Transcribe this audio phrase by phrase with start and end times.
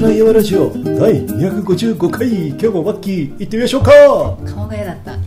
[0.00, 3.92] すらいわラジオ第255回今日もマッキー行ってみましょうか。
[4.50, 5.18] 顔が嫌だった。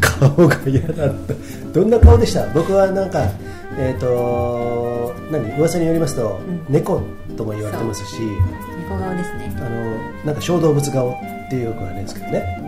[0.30, 1.34] 顔が嫌だった。
[1.72, 2.46] どんな顔でした？
[2.54, 3.24] 僕はなんか
[3.76, 5.50] えっ、と何？
[5.58, 6.64] 噂によりますと、ん。
[6.68, 7.00] 猫
[7.36, 8.20] とも言われてますし
[8.88, 9.52] 猫顔ですね。
[9.56, 11.14] あのなんか小動物顔っ
[11.50, 12.62] ていうよく言われるんですけどね。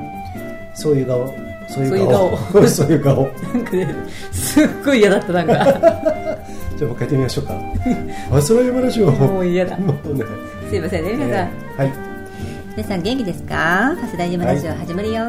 [0.75, 1.33] そういう顔。
[1.69, 2.37] そういう顔。
[2.67, 3.31] そういう顔。
[3.55, 3.95] なんかね
[4.33, 5.55] すっごい嫌だったなんか
[6.77, 7.61] じゃあもう一回やってみましょうか。
[8.37, 9.77] あすらいわラジオもう嫌だ。
[9.79, 10.25] もうね。
[10.69, 11.93] すいませんね皆さん、えーはい。
[12.77, 13.55] 皆さん元気ですか？
[13.55, 15.23] ハスライムラジオ始まるよ。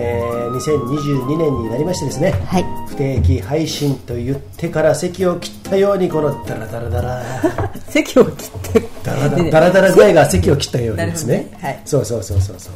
[0.00, 2.32] えー2022年になりましてですね。
[2.46, 2.64] はい。
[2.88, 7.22] 不定期配信と言ってから席を切ったようにこのダラダラダラ。
[7.88, 8.88] 席を切って。
[9.02, 11.48] ダラダラダラダラ具合が席を切ったようにですね。
[11.52, 11.58] ね。
[11.60, 11.80] はい。
[11.84, 12.72] そうそうそうそうそう、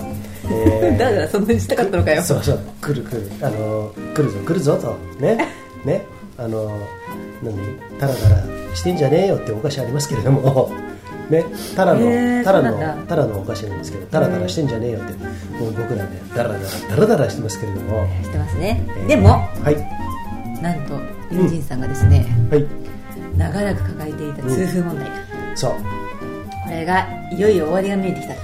[0.50, 2.22] えーだからそんなにしたかったのかよ。
[2.22, 2.58] そうそう。
[2.80, 3.30] 来る来る。
[3.40, 4.96] あの来るぞ来るぞと。
[5.24, 5.46] ね。
[5.84, 6.02] ね。
[6.38, 6.72] あの
[7.42, 7.56] 何
[7.98, 10.70] タラダラしてんじゃねえよってお菓子ありますけれども。
[11.30, 15.12] ねタラの、タラのタラのお菓子なんですけどタラタラしてんじゃねえよって
[15.56, 20.62] もう僕らねダラダラダラダラしてますけれども、してますね、えーでもはい。
[20.62, 20.94] なんと
[21.30, 22.66] 友人さんがですね、はい。
[23.36, 25.08] 長らく抱えていた痛風問題。
[25.08, 25.14] が、
[25.54, 25.72] そう。
[25.72, 28.34] これがいよいよ終わりが見えてきた。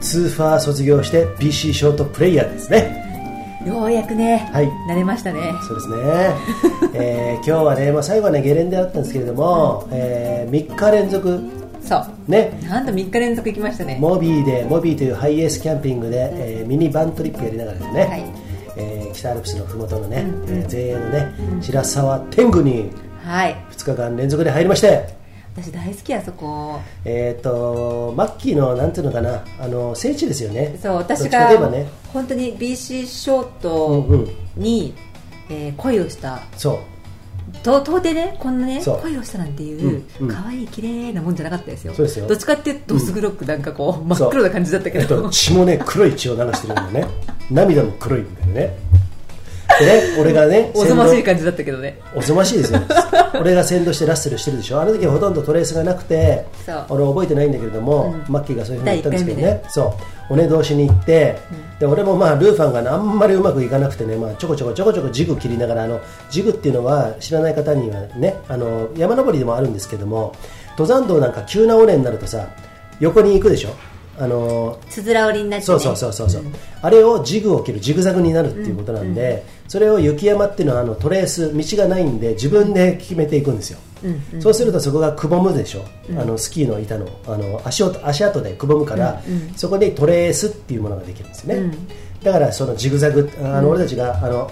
[0.00, 3.15] ツーファー卒業して PC ショートプレイヤーですね
[3.66, 4.68] ようやくね、はい。
[4.88, 5.40] 慣れましたね。
[5.66, 5.96] そうですね、
[6.94, 11.40] えー今日はね、まあ、最後はねゲレンデだったんですけれども、え3日連続。
[11.82, 12.04] そう。
[12.28, 12.58] ね。
[12.68, 13.98] なんと3日連続行きましたね。
[14.00, 18.24] モビーでモビーというハイエースキャンピングで、えーミニバントリップやりながらですね、はい。
[18.76, 20.60] えー北アルプスのふもとのね、うんうん。
[20.60, 21.26] えー前衛のね、
[21.60, 22.90] 白沢天狗に
[23.24, 23.56] はい。
[23.72, 25.08] 2日間連続で入りまして
[25.56, 26.80] 私大好きあそこ。
[27.04, 30.78] えっ、とマッキーのなんていうのかなあの聖地ですよね。
[30.82, 31.48] そう私が
[32.12, 34.30] 本当に BC ショートうんうん。
[34.56, 34.94] に、
[35.48, 36.42] えー恋をした。
[36.56, 36.78] そう。
[37.62, 40.34] と到底ねこんなね恋をしたなんていううんうん。
[40.34, 41.94] 可愛い綺麗なもんじゃなかったですよ。
[41.94, 42.26] そうですよ。
[42.26, 47.06] どっちかっていうとどす黒くなんかこう、真っ黒な感じだったけえっど、と血もね黒い血を流してるんだよね。
[47.50, 48.76] 涙も黒いんだよね
[49.78, 51.98] でね俺がねおぞましい先感じだったけどね。
[52.14, 52.80] 導おぞましいですよ。
[53.40, 54.80] 俺が先導してラッセルしてるでしょ。
[54.80, 56.46] あの時はほとんどトレースがなくて
[56.88, 58.32] 俺覚えてないんだけれども、うん。
[58.32, 59.62] マッキーがそういうふうに言ったんですけどね。
[59.68, 59.94] そ
[60.30, 60.34] う。
[60.34, 61.36] 尾根通しに行って、
[61.78, 66.00] で俺もまあルーファンがねあんまりうまくいかなくてね、まあ、ちょこちょこちょこちょこジグ切りながらあの
[66.30, 70.34] ジグっていうのは知らない方にはねあの山登りでもあるんですけども
[70.70, 72.48] 登山道なんか急な尾根になるとさ
[72.98, 73.74] 横に行くでしょ
[74.18, 76.42] あのつづら折りになって、ね、そうそうそうそうそう、
[76.82, 89.22] あれをジグを切るジグザグになるっていうことなんで、それを雪山っていうのはあのトレース道がないんで自分で決めていくんですよ、うんそうするとそこがくぼむでしょ、あのスキーの板のあの足音足跡でくぼむから、
[89.56, 91.88] そこにトレースっていうものができるんですよね、うん。
[92.22, 94.50] だからそのジグザグあの俺たちがあの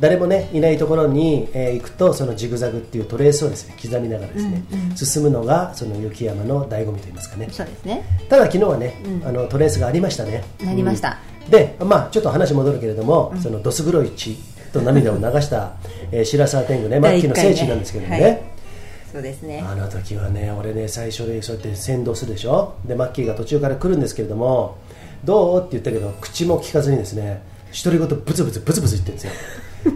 [0.00, 4.62] 誰もねいないところに、えー行くとそのジグザグっていうトレースをですね刻みながらですね、
[4.94, 7.48] 進むのがその雪山の醍醐味といいますかね。
[7.50, 8.04] そうですね。
[8.28, 10.44] ただ昨日はね、あのトレースがありましたね。
[10.62, 11.18] なりました。
[11.44, 11.50] うん。
[11.50, 14.36] でまあちょっと話戻るけれども、そのどす黒い血
[14.72, 15.72] と涙を流した、
[16.12, 18.22] えー白沢天狗ねマッキーの聖地なんですけどもね。
[18.22, 18.42] はい。
[19.12, 19.64] そうですね。
[19.66, 22.74] あの時はね俺ね最初でそうやって先導するでしょ？
[22.84, 24.76] でマッキーが途中から来るんですけれども
[25.24, 25.60] どう？
[25.60, 27.42] って言ったけど口も聞かずにですね
[27.82, 29.32] 独り言ブツブツブツブツ言ってるんですよ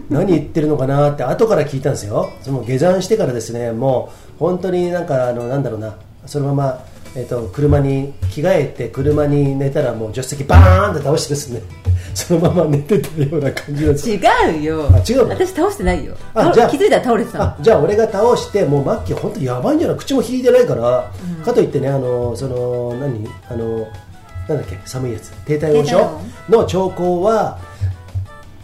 [0.09, 2.31] 何言ってるのかなって後から聞いたんですよ。
[2.41, 5.95] その下山してからですねもう本当になんかあのなんだろうな。
[6.25, 6.83] そのまま
[7.15, 11.61] えっと車に着替えて車に寝たらもう助手席バーンって倒してですね。
[12.13, 14.89] そのまま寝てたような感じですよ違うよ。
[14.93, 15.29] あ違うの？
[15.29, 16.13] 私倒してないよ。
[16.33, 19.97] 倒あじゃあ気づいたら倒れてたじゃあ俺が倒してもうマッキー本当やばいんじゃない？
[19.97, 21.09] 口も引いてないから、
[21.45, 23.27] かといってねあのその何？
[23.49, 23.87] あの
[24.49, 24.77] なんだっけ？
[24.85, 25.31] 寒いやつ。
[25.45, 26.19] 低体温症
[26.49, 27.59] の兆候は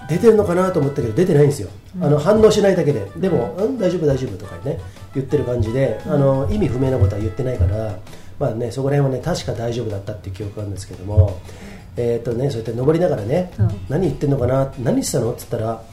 [0.10, 1.70] 出てるのかなと思ったけど出てないんですよ、
[2.02, 3.06] あの反応しないだけで。
[3.18, 4.80] でも、うん、大丈夫大丈夫とかね
[5.14, 7.98] 言ってる感じで、あの意味不明なことは言ってないから
[8.40, 11.40] まあねそこら辺はね確か大丈夫だったっていう記憶があるんですけども
[11.98, 13.68] えっ、とねそうやって登りながらね、うん。
[13.90, 15.84] 何言ってんのかな何してたのって言ったら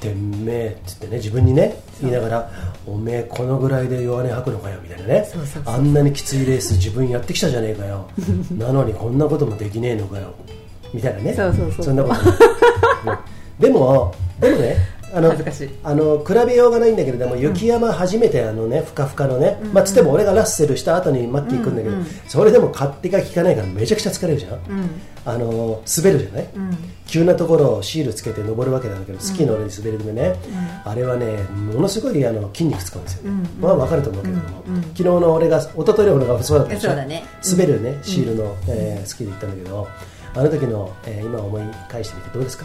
[0.00, 2.50] てめえっつってね自分にね言いながら
[2.86, 5.28] おめえこのぐらいで弱音吐くのかよみたいなね。
[5.66, 8.08] あんなにきついレース自分やってきたじゃねえかよ。
[8.56, 10.32] なのにこんなこともできねえのかよ。
[10.92, 11.34] みたいなね。
[11.34, 11.94] そうそうそう。
[11.94, 12.36] んなこと、ね
[13.60, 14.76] でもでもね
[15.12, 15.32] あの
[15.82, 24.90] あの比べようがないんだけれども雪山初めてあのねふかふかのね、まあ、つっても俺がラッセルした後にマッキー行くんだけど、うんうんそれでも勝手が効かないからめちゃくちゃ疲れるじゃん、うん。
[25.24, 26.76] あの滑るじゃない、うん。
[27.08, 30.36] 急なところをシールつけて登るわけなんだけどスキーの上に滑るでね、
[30.84, 36.94] あれはねものすごいあの筋肉使うんですよ、うんまあ分かると思うけれども、うんうん昨日の俺が一昨日の俺がそうだったでしょ？
[36.94, 37.24] ね。
[37.50, 39.88] 滑るねシールの、えースキーで行ったんだけど
[40.36, 42.64] あの時の、えー今思い返してみてどうですか？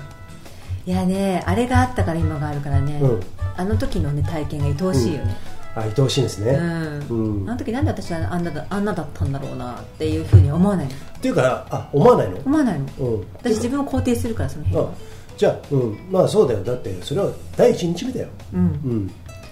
[0.86, 3.24] いやねあれがあったから今があるからね、うん。
[3.58, 5.36] あの時のね体験が愛おしいよね、
[5.76, 7.50] あ愛おしいですね、うん。
[7.50, 10.92] あの時なんで私はあんなだあんなだったんだろうなっていうふうに思わないの。
[10.92, 12.38] っていうかあ思わないの？
[12.46, 13.28] 思わないの、うん。
[13.34, 14.84] 私自分を肯定するからその辺。
[14.84, 14.94] あは
[15.38, 16.64] じゃあ、うん、まあそうだよ。
[16.64, 18.28] だってそれは第一日目だよ。
[18.54, 18.60] うん。
[18.60, 19.08] うん。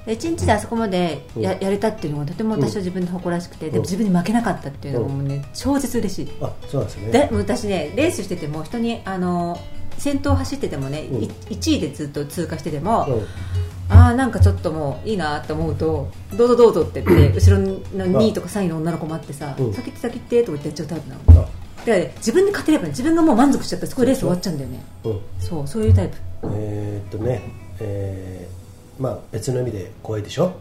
[0.05, 6.31] で一日であそこまでや,、やれたっていうのがとても私は自分で誇らしくて、でも自分に負けなかったっていうのがもうね超絶嬉しい。
[6.41, 7.11] あそうなんですね。
[7.11, 9.57] で私ねレースしてても人にあの
[9.97, 11.23] 先頭走っててもね、うん。
[11.23, 13.95] い1位でずっと通過してても、うん。
[13.95, 17.77] ああなんかちょっともういいなと思うとどうぞどうぞって言って後ろの
[18.21, 19.73] 2位とか3位の女の子待ってさ、うん。
[19.73, 21.33] 先行って先行ってとか言ってやっちゃうタイプなのあ。
[21.33, 24.83] だからね自分で勝てればね自分がもう満足しちゃったらそこでレース終わっちゃうんだよね。
[25.03, 25.19] うん。
[25.39, 26.17] そうそういうタイプ。
[26.55, 27.41] えーっとね、
[27.79, 28.62] えー
[28.99, 30.53] まあ別の意味で怖いでしょ？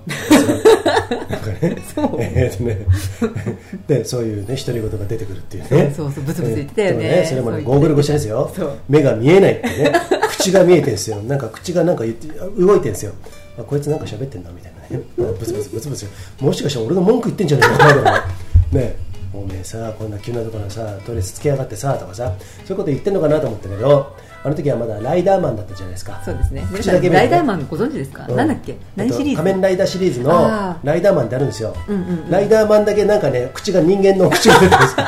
[1.28, 2.86] なんかねえーっとね
[3.86, 5.92] でそういうね独り言が出てくるっていうね。
[5.94, 7.04] そうそうブツブツ言ってたよね。
[7.04, 8.50] えーでもそれもねゴーグル越しですよ。
[8.56, 8.78] そう。
[8.88, 9.92] 目が見えないってね。
[10.30, 11.22] 口が見えてるんですよ。
[11.22, 13.12] なんか口がなんか言って動いてるんですよ。
[13.58, 15.04] あこいつなんか喋ってんなみたいなね。
[15.16, 16.06] ブツブツブツブツ。
[16.40, 18.26] もしかしたら俺の文句言ってんじゃないか
[18.72, 18.80] ね。
[18.80, 18.96] ね
[19.34, 22.32] おめえさこんな急なところさとりあえずつけやがってさとかさ。
[22.64, 26.20] そういうこと言ってんのかなと思ったけどあの時はまだライダーマンだったじゃないですか。
[26.24, 26.66] そうですね。
[26.72, 28.36] 口だけ見えてライダーマンご存知ですか、うん。
[28.36, 28.76] なんだっけ？
[28.96, 29.30] 何シリーズ？
[29.30, 32.30] えっと仮面ライダーシリーズのライダーマンってあるんですよ、うんうんうん。
[32.30, 35.06] ライダーマンだけなんかね口が人間の口が出てるんですよ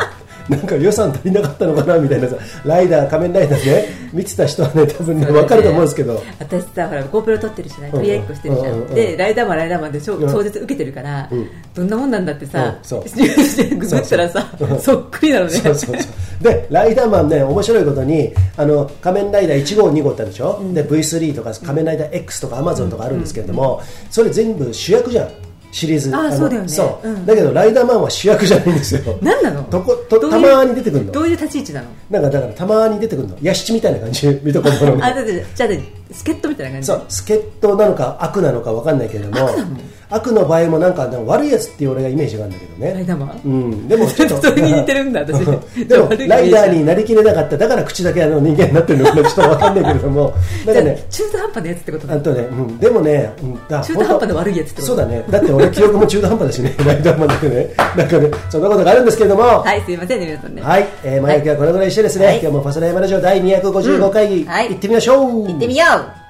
[0.49, 6.23] なんか予算足りなかったのかなみたいなさライダー仮面ライダーね見てた人はね多分ね分かると思うんですけど。
[6.39, 8.95] 私さほら GoPro 撮ってるしなうん取り合いっこしてるじゃん、うんうんうん。
[8.95, 11.51] でライダーマンライダーマンで超絶受けてるから、うん。
[11.75, 13.05] どんなもんなんだってさうん、そう。
[13.05, 14.81] ググったらさそうそう。
[14.81, 15.53] そっくりなのね。
[15.53, 16.43] そうそうそう。
[16.43, 25.44] でライダーマンね面白いことにあの仮面ライダー1号2号ってあるでしょ、で V3 とか仮面ライダー X とか Amazon とかあるんですけれども、それ全部主役じゃん
[25.75, 26.09] シリーズ。
[26.09, 26.69] のあそうだよね。
[26.69, 27.09] そう。
[27.09, 27.27] うん。
[27.27, 29.19] だけどライダーマンは主役じゃないんですよ。
[29.21, 29.65] 何なの？
[29.65, 31.13] とことたまに出てくるの。
[31.13, 31.89] どういう立ち位置なの？
[32.11, 33.37] なんかだからたまに出てくるの。
[33.43, 35.83] ヤシチみたいな感じ見とこうものあだってじゃあね
[36.13, 36.87] 助っ人みたいな感じ？
[36.87, 37.05] そう。
[37.09, 39.47] 助っ人なのか悪なのか分かんないけれども。
[39.47, 39.77] 悪なの？
[40.15, 42.93] 悪の場合もなんかなんか悪いやつっていう俺がイメージがあるんだけどね。
[42.95, 43.41] ライダーマン？
[43.45, 44.43] うん、でもちょっと。
[44.43, 45.45] それに似てるんだ私。
[45.87, 47.57] でも ライダーになりきれなかった。
[47.57, 50.33] だから口だけあの人間になってるのちょっと分かんないけれども。
[50.67, 54.87] なんかじゃあね中途半端なやつってことあとね、うん、でもね、うん、だ中途半端で悪いやつってこと？
[54.87, 55.25] そうだね。
[55.31, 56.75] だって俺記憶も中途半端だしね。
[56.87, 57.69] ライダーマンだけどね。
[57.97, 59.43] なんかねそんなことがあるんですけれども。
[59.43, 60.63] はいすいませんね皆さんね。
[60.63, 62.41] はい、えー、前置きはこれぐらいしてですね、はい。
[62.41, 64.49] 今日もパスラヤマラジオ第255回、うん。
[64.49, 64.69] はい。
[64.69, 65.49] 行ってみましょう。
[65.49, 65.85] 行ってみよ
[66.21, 66.24] う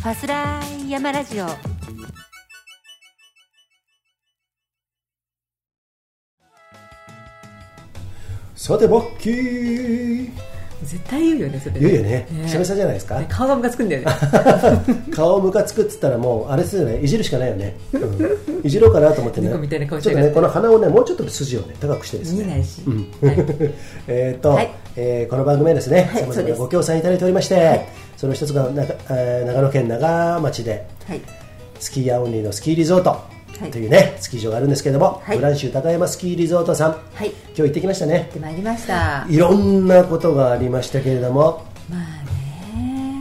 [0.00, 1.46] ファスライヤマラジオ。
[8.56, 10.30] さてボッキー。
[10.82, 12.26] 絶対言うよねそれ言うよね。
[12.46, 13.18] 久々じゃないですか？
[13.20, 14.06] ね顔がムカつくんだよね。
[15.14, 17.00] 顔ムカつくっつったらもうあれですよね。
[17.02, 19.48] いじるしかないよね、うん、いじろうかなと思ってね。
[19.50, 22.44] ちょっとねこの鼻をねもうちょっと筋をね高くしてですね。
[22.44, 22.96] 見えないし、うん。
[23.20, 23.36] はい。
[24.08, 24.70] えーと、はい。
[24.96, 27.86] えーこの番組はですね、はいご協賛いただいておりまして、
[28.20, 31.22] その一つがなか、えー長野県長町ではい。
[31.78, 33.12] スキーヤーオンリーのスキーリゾート
[33.66, 33.70] い。
[33.70, 35.38] というね、スキー場があるんですけれども、はい。
[35.38, 37.30] ブランシュ高山スキーリゾートさん、はい。
[37.30, 38.18] 今日行ってきましたね。
[38.18, 39.26] 行ってまいりました。
[39.26, 41.64] いろんなことがありましたけれども、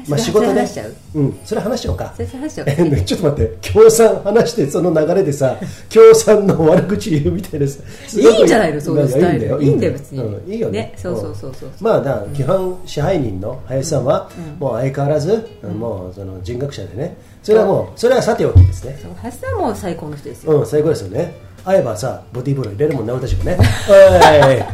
[0.10, 0.62] まあ仕事ね。
[0.62, 0.96] 話しちゃう？
[1.16, 2.14] うん、それ話しようか。
[2.18, 3.58] ちょっと待って。
[3.62, 5.58] 協賛話してその流れでさ
[5.90, 7.82] 協賛の悪口言うみたいなさ
[8.16, 8.82] いいんじゃないの？
[8.82, 9.46] そういうスタイル。
[9.46, 9.48] いいん。
[9.48, 10.24] だよいいんだよ別に。
[10.24, 10.54] うん。
[10.54, 10.80] いいよね。
[10.80, 10.94] ね。
[10.98, 11.70] そうそうそうそう。
[11.80, 14.30] まあだ基本支配人の林さんは
[14.60, 17.18] もう相変わらずもうその人格者でね。
[17.42, 19.00] それはもうそれはさておきですね。
[19.02, 19.12] そう。
[19.24, 21.34] 橋さんはもう最高の人ですよ、うん最高ですよね
[21.66, 23.58] 会えばさボディーブロー入れるもんな俺たちもね。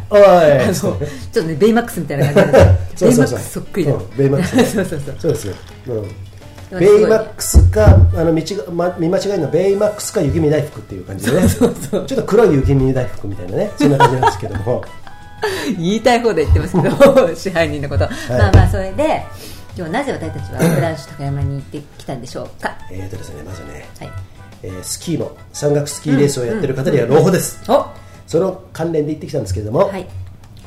[0.10, 0.76] おいおい。
[0.76, 0.98] ちょっ
[1.34, 2.66] とねベイマックスみたいな感じで。
[2.96, 3.40] そうそうそう。
[3.40, 5.16] ベイマックスそっくりだ、うんベイマックス そうそうそう。
[5.20, 5.54] そうですよ、
[6.72, 11.48] うん、ベイマックスかあの道が、ま、見間違いのベイマックスか雪見大福っていう感じでね。
[11.50, 13.72] そうそうちょっと黒い雪見大福みたいなね。
[13.78, 14.84] そんな感じなんですけども。
[15.78, 19.24] 言いたい放題言ってますけど支配人のこと、まあまあそれで
[19.78, 22.76] 今日なぜ私たちはブランシュ高山に行ってきたんでしょうか？
[22.92, 24.10] えーとですねまずね、はい
[24.66, 27.86] えースキーも山岳スキーレースをやってる方には朗報です、お。
[28.26, 30.08] その関連で行ってきたんですけれども、はい。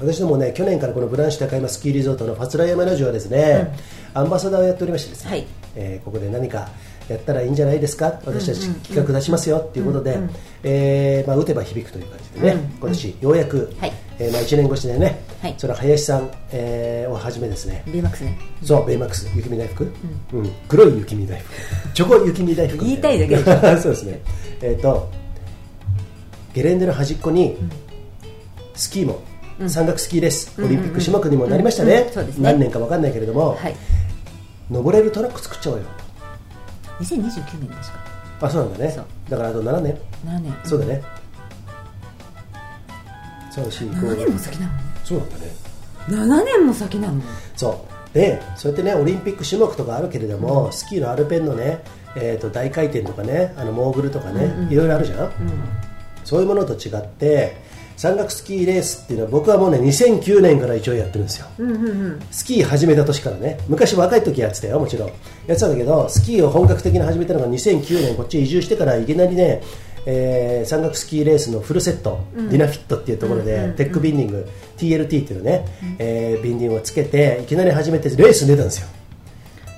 [0.01, 3.75] 私どもね去年からこのブランシュ高山スキーリゾートのファスラヤマラジオはですね、
[4.15, 5.47] アンバサダーをやっておりましてですね、はい。
[5.75, 6.69] えーここで何か
[7.09, 8.21] やったらいいんじゃないですか？
[8.25, 10.19] 私たち企画出しますよっていうことで、
[10.63, 12.61] えーまあ、打てば響くという感じでね、うん。
[12.79, 15.55] 今年ようやく、はいえーまあ、1年越しでね、はい。
[15.57, 17.85] その林さん、えーをはじめですね。
[17.87, 18.39] ベイマックスね。
[18.63, 19.31] そうベイマックス。
[19.35, 19.85] 雪見大福、
[20.33, 20.53] うん。
[20.69, 21.55] 黒い雪見大福。
[21.95, 22.85] チョコ雪見大福。
[22.85, 23.61] 言いたいだけでしょ。
[23.81, 24.21] そうですね。
[24.61, 25.09] えっ、と
[26.53, 27.57] ゲレンデの端っこに、
[28.75, 29.21] スキーも、
[29.67, 32.11] 山岳スキーレース、オリンピック種目にもなりましたね,、ね。
[32.39, 33.77] 何年か分かんないけれども、はい。
[34.71, 35.85] 登れるトラック作っちゃおうよ。
[37.01, 37.99] 2029年ですか。
[38.41, 38.91] あそうなんだね。
[38.91, 39.05] そう。
[39.29, 39.99] だからあと7年。
[40.27, 40.55] 7年。
[40.65, 40.95] そうだね。
[40.95, 41.18] 3 4 5
[43.67, 44.73] 7年も先なの？
[45.05, 45.45] そうなんだね。
[46.09, 47.23] 7年も先なの？
[47.57, 48.15] そう。
[48.15, 51.81] でそうやってねオリンピック種目とかあるけれども、スキーのアルペンのね、
[52.17, 55.33] えー、と大回転とかねあのモーグルとかね、いろいろあるじゃん、
[56.25, 57.57] そういうものと違って
[57.99, 61.47] 山岳スキーレースっていうのは僕はもうね2009年から一応やってるんですよ、
[62.31, 63.59] スキー始めた年からね。
[63.69, 65.09] 昔若い時やってたよもちろん。
[65.09, 65.17] やっ
[65.49, 69.63] てたんだけどスキーを本格的に始めたのが2009年こっち移住してからいきなりね
[70.11, 74.49] えー、山岳スキーレースのフルセット、ディナフィットっていうところで、テックビンディング
[74.79, 75.67] TLT っていうのね、
[75.99, 78.89] えービンディングをつけていきなり始めてレースに出たんですよ。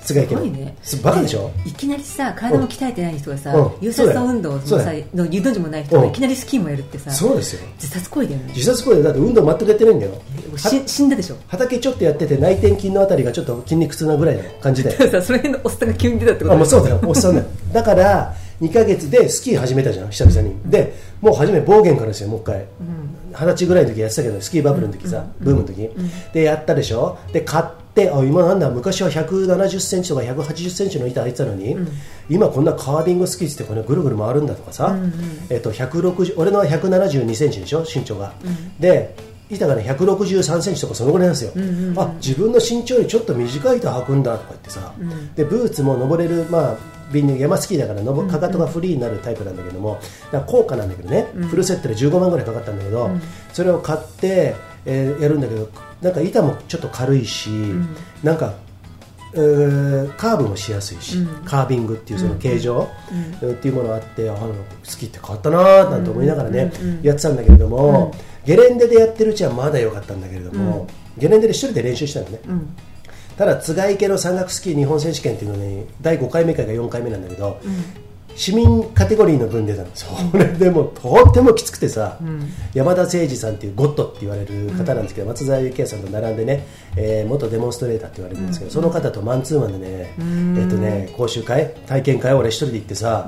[0.02, 0.74] すごいね。
[1.02, 1.50] バカでしょ？
[1.66, 3.70] いきなりさ体も鍛えてない人がさ、うん。
[3.80, 4.76] 有酸素運動もさ
[5.14, 6.08] の有道時もない人がうん。
[6.08, 7.60] いきなりスキーもやるってさそうですよ。
[7.74, 8.52] 自殺行為だよね。
[8.54, 10.12] 自殺行為でだって運動全くやってないんだよ。
[10.56, 11.36] し死んだでしょ？
[11.48, 17.00] 畑ちょっとやってて内転筋のあたりがちょっと筋肉痛なぐらいの感じで その辺のおっさんが急に出たってことあもうそうだよ。
[17.04, 17.46] おっさんだよ。
[17.72, 20.54] だから2ヶ月でスキー始めたじゃん久々に。
[20.70, 22.66] でもう初め暴言からですよもう一回。
[23.32, 25.88] 二十歳ぐらいの時やってたけどスキーバブルの時さ、ブームの時、
[26.32, 27.16] でやったでしょ？
[27.32, 27.64] で買っ
[27.94, 28.68] てあ今なんだ？
[28.70, 31.76] 昔は1 7 0センチとか1 8 0センチの板入ってたのに、
[32.28, 34.98] 今こんなカービングスキーってこれぐるぐる回るんだとかさ、
[35.48, 37.82] えっと160俺のは1 7 2センチでしょ？
[37.82, 38.34] 身長が、
[38.80, 39.14] で
[39.48, 41.52] 板がね163センチとかそのぐらいなんですよ、
[42.02, 44.92] あ自分の身長よりちょっと短い板履くんだとか言ってさ、
[45.36, 49.98] でブーツも登れるまあビンディング山スキーだから登かかとがフリーになるタイプなんだけども
[50.30, 53.10] だ高価なんだけどね、フルセットで15万ぐらいかかったんだけど、
[53.52, 54.54] それを買って、
[54.86, 55.68] えーやるんだけど
[56.02, 57.50] なんか板もちょっと軽いし、
[58.22, 58.54] なんか
[59.34, 62.88] えーカーブもしやすいし、カービングっていうその形状、
[63.52, 64.52] っていうものがあってあの
[64.82, 68.12] スキーって変わったなーなんて思いながらね、やってたんだけれども、
[68.44, 70.86] ゲレンデでやってるうちはまだ良かったんだけれども、
[71.18, 72.40] ゲレンデで一人で練習したのね、
[73.40, 77.58] ただ津賀池の山岳スキー日本選手権っていうのに第5回目か4回目なんだけど、
[78.36, 80.06] 市民カテゴリーの分出たのそ
[80.36, 82.18] れでもとってもきつくてさ、
[82.74, 86.66] 山田誠二さんっていうゴッドって言われる方なんですけど、松沢幸也さんと並んでね、
[86.96, 93.26] えー元デモンストレーターって言われるんですけど、その方とマンツーマンでね,、えっとね講習会体験会を俺一人で行ってさ、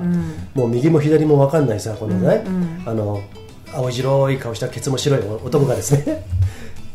[0.53, 2.43] もう右も左も分かんないさこのね、
[2.85, 3.19] あの
[3.73, 6.23] 青白い顔したケツも白い男がですね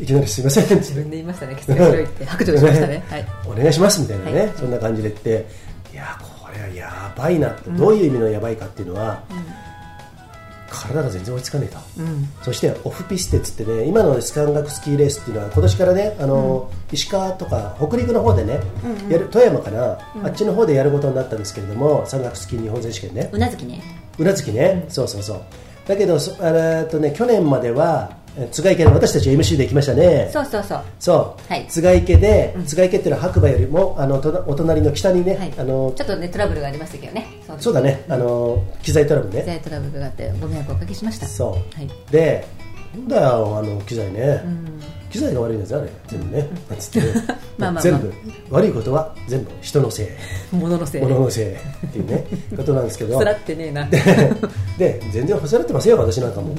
[0.00, 0.64] いきなりすいません。
[0.64, 3.04] って自分で言いましたね、キスが白いって白状しましたね。
[3.08, 3.26] はい。
[3.46, 4.52] お願いしますみたいなね、はい。
[4.56, 5.46] そんな感じで言って。
[5.92, 9.22] いやこれはやばいなって、どういう意味のやばいかっていうのは、
[10.70, 11.78] 体が全然追いつかねえと、
[12.42, 18.60] そしてオフピステっつってね今の山岳スキーレースっていうのは今年からねあの、石川とか北陸の方でね、
[19.08, 23.30] やる富山かな、あっちの方でやることになったんですけれども山岳スキー日本選手権ね。
[23.32, 23.82] うなずきね。
[24.18, 25.42] うなずきね、そうそうそう。
[25.86, 28.17] だけどそあれとね去年まではえ
[28.50, 30.84] 津賀池の私たち MC で行きましたねそうそうそう。
[30.98, 35.52] そう、はい津賀池で、津賀池っていうのは白馬よりもあのとお隣の北にね、はい。
[35.58, 37.26] あのちょっとね、トラブルがありましたけどね。
[37.46, 41.26] そそうだね、あの機材トラブルね、機材トラブルがあってご迷惑をおかけしました。
[41.26, 41.90] そう、はい。
[42.10, 42.46] で
[42.94, 44.42] なんだよあの機材ね、
[45.18, 45.90] 機材が悪いんですよあれ。
[46.06, 47.06] 全部ね、なんつってね。
[47.58, 47.82] まあまあまあ。
[47.82, 48.12] 全部
[48.50, 50.06] 悪いことは全部人のせい。
[50.52, 51.02] 物のせい。
[51.02, 51.52] 物のせい。
[51.52, 51.56] っ
[51.92, 52.24] ていうね
[52.56, 53.18] ことなんですけど。
[53.18, 53.84] つらってねえな。
[53.90, 53.98] で
[54.78, 56.54] で全然忘れてますよ私なんかも。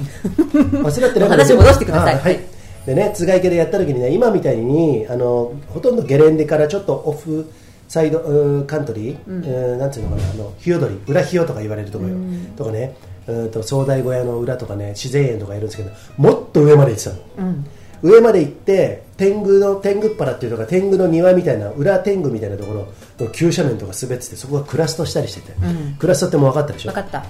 [0.52, 2.14] 忘れてない話戻してください。
[2.14, 2.40] あはい。
[2.86, 7.50] でね津賀池でやった時にね今みたいにあのほとんどゲレンデからちょっとオフ
[7.88, 8.20] サイド
[8.66, 12.16] カントリー、うーなんていうのかなあの日踊り裏日よとか言われるところよ、
[12.56, 12.94] とかね。
[13.26, 17.54] うーんと壮大小屋の裏とかね自然園とかいるんですけどもっと上まで行ってたの、
[18.02, 22.88] 上まで行って天狗の天狗っ腹っていうのが天狗の庭みたいな裏天狗みたいなところ
[23.26, 25.52] の急斜面とか滑っててそこがクラストしたりしてて、
[25.98, 26.92] クラストってもう分かったでしょ？
[26.92, 27.24] 分かった。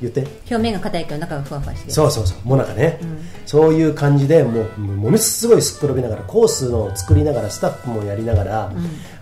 [0.00, 0.20] 言って。
[0.40, 1.92] 表面が硬いけど中がふわふわしてる。
[1.92, 2.48] そうそうそう。
[2.48, 2.98] もなかね、
[3.46, 8.72] そういう感じでもうものすごいすっ転びながらコースを作りながらスタッフもやりながら、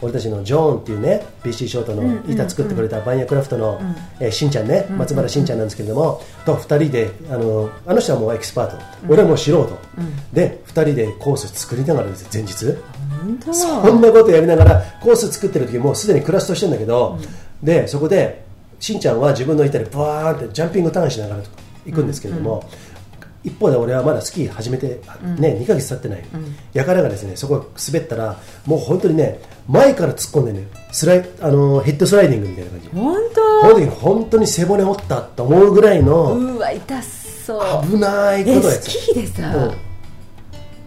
[0.00, 3.80] 俺たちのジョーンっていうね BC ショートの板作ってくれたバンヤクラフトの、
[4.20, 9.78] えーしんちゃんね松原しんちゃんなんですけれども、と2人であのあの人はもうエキスパート、俺はもう素人、
[10.32, 12.76] で2人でコース作りながらですよ前日。
[13.24, 17.18] 本当そんなことやりながらコース作ってる時もうすでにクラストしてるんだけど、
[17.62, 18.44] でそこで
[18.84, 21.42] しんちゃんは自分の板でバーンってジャンピングターンしながら
[21.86, 22.68] 行くんですけれども、
[23.42, 25.00] 一方で俺はまだスキー始めて、
[25.38, 26.24] ね2ヶ月経ってない、
[26.74, 32.88] やからがですねそこ滑ったらもう本当にね前から突っ込んでねスライあのヘッドスライディングみたいな感じ。
[32.88, 33.14] 本
[33.62, 37.86] この時本当に背骨折ったと思うぐらい当のうわ痛そう。
[37.86, 39.74] 危ないこえとをやってスキーでさ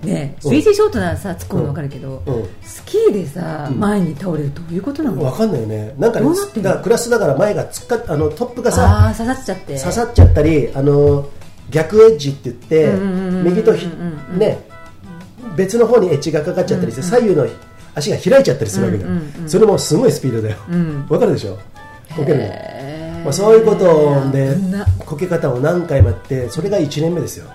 [0.04, 0.51] ねうん。
[0.51, 2.48] 3G ショートならさ突っ込むの分かるけどうん。
[2.62, 5.24] スキーでさ前に倒れるとどういうことなの？
[5.24, 5.94] わかんないよね。
[5.98, 6.30] なんかね
[6.62, 9.80] だからクラスだから前がつっかあのトップがさ刺さっちゃって。
[9.80, 11.30] 刺さっちゃったりあの
[11.70, 13.88] 逆エッジって言ってうんうんうんうん右とひ
[14.38, 14.60] ね
[15.56, 17.48] 別の方にエッジがかかっちゃったりして左右の
[17.96, 19.10] 足が開いちゃったりするわけだよ。
[19.10, 19.50] うんうんうん。
[19.50, 20.58] それもすごいスピードだよ。
[20.70, 21.08] ん。
[21.10, 21.58] わかるでしょ？
[22.16, 22.44] こけるの。
[23.24, 24.56] まあそういうことで
[25.00, 27.48] こけ方を何回もやってそれが1年目ですよ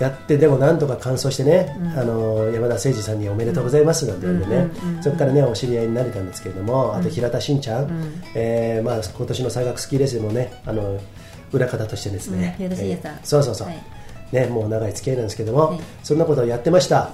[0.00, 4.68] やってでもなんとか完走してね、あの山田誠司さんにおめでとうございますなんて言うんでね、
[5.02, 10.98] そこからねお知り合いになれたんですけれども、あと平田真ちゃん、えーまあ、今年の山岳スキーレースでもねあの
[11.52, 12.68] 裏方としてですね、うん。
[12.68, 13.12] 平田真也さん。
[13.12, 13.78] えーそうそうそう、はい。
[14.32, 15.80] ね、もう長い付き合いなんですけども、はい。
[16.02, 17.10] そんなことをやってました。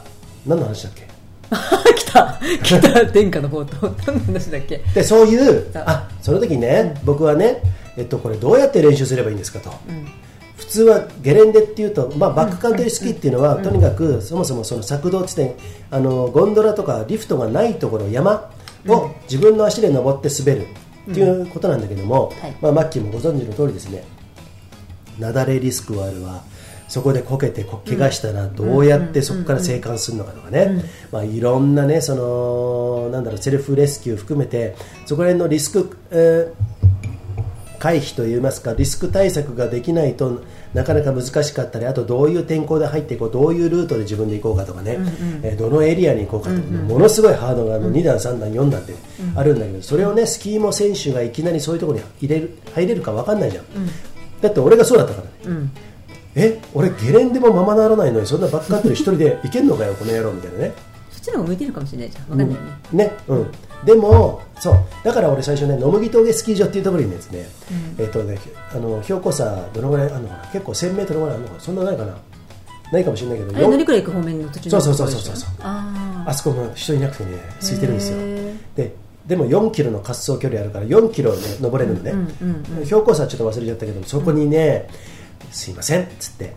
[0.46, 1.06] 何の話だっけ？
[1.94, 2.38] 来た。
[2.62, 3.04] 来た。
[3.12, 4.80] 殿下の方と何の話だっけ？
[4.94, 7.62] でそういうあその時にね、僕はね、
[7.96, 9.70] えっと、これどうやって練習すればいいんですかと、
[10.56, 15.54] 普通はゲレンデっていうと、まあ、バックカントリースキーっていうのは、とにかくそもそもその策動地点
[15.90, 18.50] あのゴンドラとかリフトがないところ山
[18.88, 20.66] を自分の足で登って滑る。
[21.10, 22.56] っていうことなんだけども、はい。
[22.60, 24.04] まあ、マッキーもご存知の通りですね。
[25.18, 26.42] 雪崩リスクはあるわ。
[26.88, 36.75] そこでこけてこ怪我したらどうやってそこから生還するのかとかね、まあ、いろんなねそのなんだろうセルフレスキュー含めてそこら辺のリスク、えー
[37.78, 40.42] 回避といいますかリスク対策ができないと
[40.74, 44.98] なかなか難しかったりあとどういう天候で入っていこうどういうルートで自分で行こうかとかね、
[45.42, 48.94] えーどのエリアに行こうかとか、ものすごいハードルがあの2段3段4段って
[49.34, 53.64] あるんだけど、それをねスキーモ選手がいきなりそういうところに入れる入れるか分かんないじゃん、
[54.40, 55.70] だって俺がそうだったからね、うん。
[56.34, 60.72] え俺ゲレンデもままならないのにそんなバックカントリー一人で行けんのかよこの野郎みたいなね。
[61.10, 62.24] そっちの方が向いてるかもしれないじゃん。
[62.24, 63.46] 分かんないよね、ね、うん、
[63.84, 67.46] でもそうだから俺最初ね野麦峠スキー場っていうところにですね、
[67.98, 68.38] えっ、とね
[68.72, 72.16] あの標高差どのぐらいあるのかな結構1000メートルぐらいあるのかなそんなないかな。
[72.92, 75.50] ないかもしれないけど乗り換え行く方面の途中のそうそうそうそうそう。
[75.60, 78.18] ああそこも人いなくてね空いてるんですよ。
[78.20, 78.94] へで
[79.26, 82.12] でも4キロの滑走距離あるから4キロね登れるのね、
[82.84, 84.88] 標高差はちょっと忘れちゃったけどそこにね、
[85.50, 86.54] すいませんっつって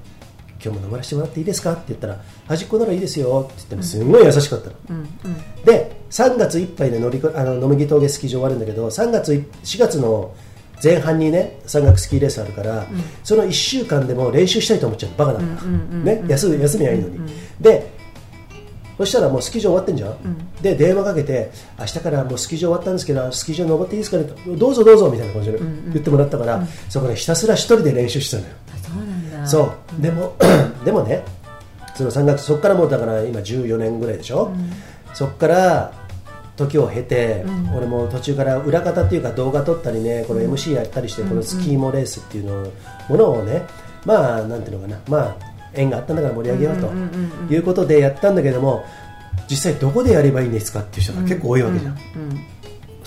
[0.63, 1.73] 今日も登らせてもらっていいですか？
[1.73, 5.07] って言ったら端っこならいいですよって言ってもすごい優しかったの、うんうん
[5.65, 10.33] で3月いっぱいで乗りこあの野麦峠スキー場終わるんだけど3月い4月の
[10.83, 12.87] 前半にね山岳スキーレースあるから、
[13.23, 17.19] その1週間でも練習したいと思っちゃうバカだから、ね、休休みはいいのに、
[17.59, 17.91] で
[18.97, 20.17] そしたらもうスキー場終わってんじゃん、
[20.63, 24.17] で電話かけて明日からもうスキー場終わったんですけどスキー場登っていいですか？
[24.17, 28.55] ねどうぞどうぞみたいな感じで言ってもらったから、そこでひたすら一人で練習してたのよ
[29.43, 30.02] あそう。
[30.02, 30.36] でも
[30.86, 31.23] でもね
[31.95, 34.52] その3月そこからもうだから今14年ぐらいでしょ、
[35.13, 35.93] そこから
[36.56, 37.43] 時を経て、
[37.75, 42.71] 俺も途中から裏方っていうか動画撮ったりねこの MC やったりして、このスキーモレースっていうの
[43.10, 43.63] ものをね
[44.06, 44.99] まあなんていうのかな。
[45.10, 48.84] まあ縁があったんだから盛り上げようということでやったんだけども
[49.49, 51.97] 実際どこでやればいいんですかっていう人が結構多いわけじゃん、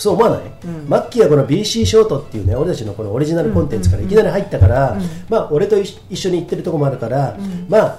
[0.03, 0.41] そう思わない、
[0.89, 7.39] マッキーはこの BC ショートっていうね俺たちのこのオリジナルコンテンツからいきなり入ったから、まあ俺と一一緒に行ってるところもあるから、
[7.69, 7.99] まあ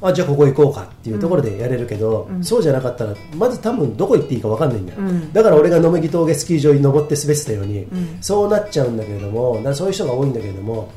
[0.00, 5.00] あじゃあここ行こうかっていうところでやれるけど、そうじゃなかったらまず多分どこ行っていいか分かんないんだよ、
[5.32, 7.88] だから俺が野麦峠スキー場に登って滑ってたように、
[8.20, 10.92] そうなっちゃうんだけれどもだそういう人が多いんだけれども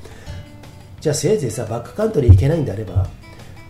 [1.02, 3.08] じゃあせいぜいさバックカントリー行けないんであれば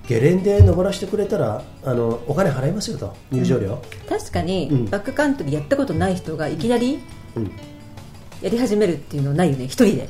[0.08, 4.86] ゲレンデ登らせてくれたらあのお金払いますよと入場料、確かに、うん。
[4.86, 7.00] バックカントリーやったことない人がいきなり
[7.36, 7.52] うん。
[8.42, 10.10] やり始めるっていうのないよね一人で。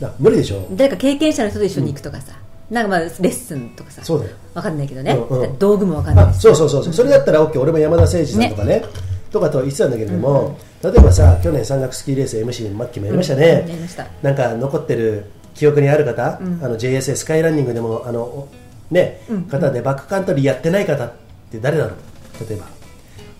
[0.00, 0.66] な無理でしょ。
[0.72, 2.34] 誰か経験者の人と一緒に行くとかさ、
[2.68, 4.32] なんかまあレッスンとかさそうだよ。
[4.52, 5.58] わかんないけどね、うんうん。
[5.58, 8.84] 道具もわかんないそうそうそうそう、それだったら OK 俺も山田誠司さんとかね
[9.30, 14.06] とかと言ってたんだけれども、例えばさ去年山岳スキーレース MC マッキーもやりましたね、うんやりました。
[14.22, 18.48] なんか残ってる記憶にある方、あの JSA スカイランニングでもあのお
[18.90, 19.20] ね、
[19.50, 21.12] 方でバックカントリーやってない方っ
[21.50, 22.48] て誰だろう？
[22.48, 22.66] 例えば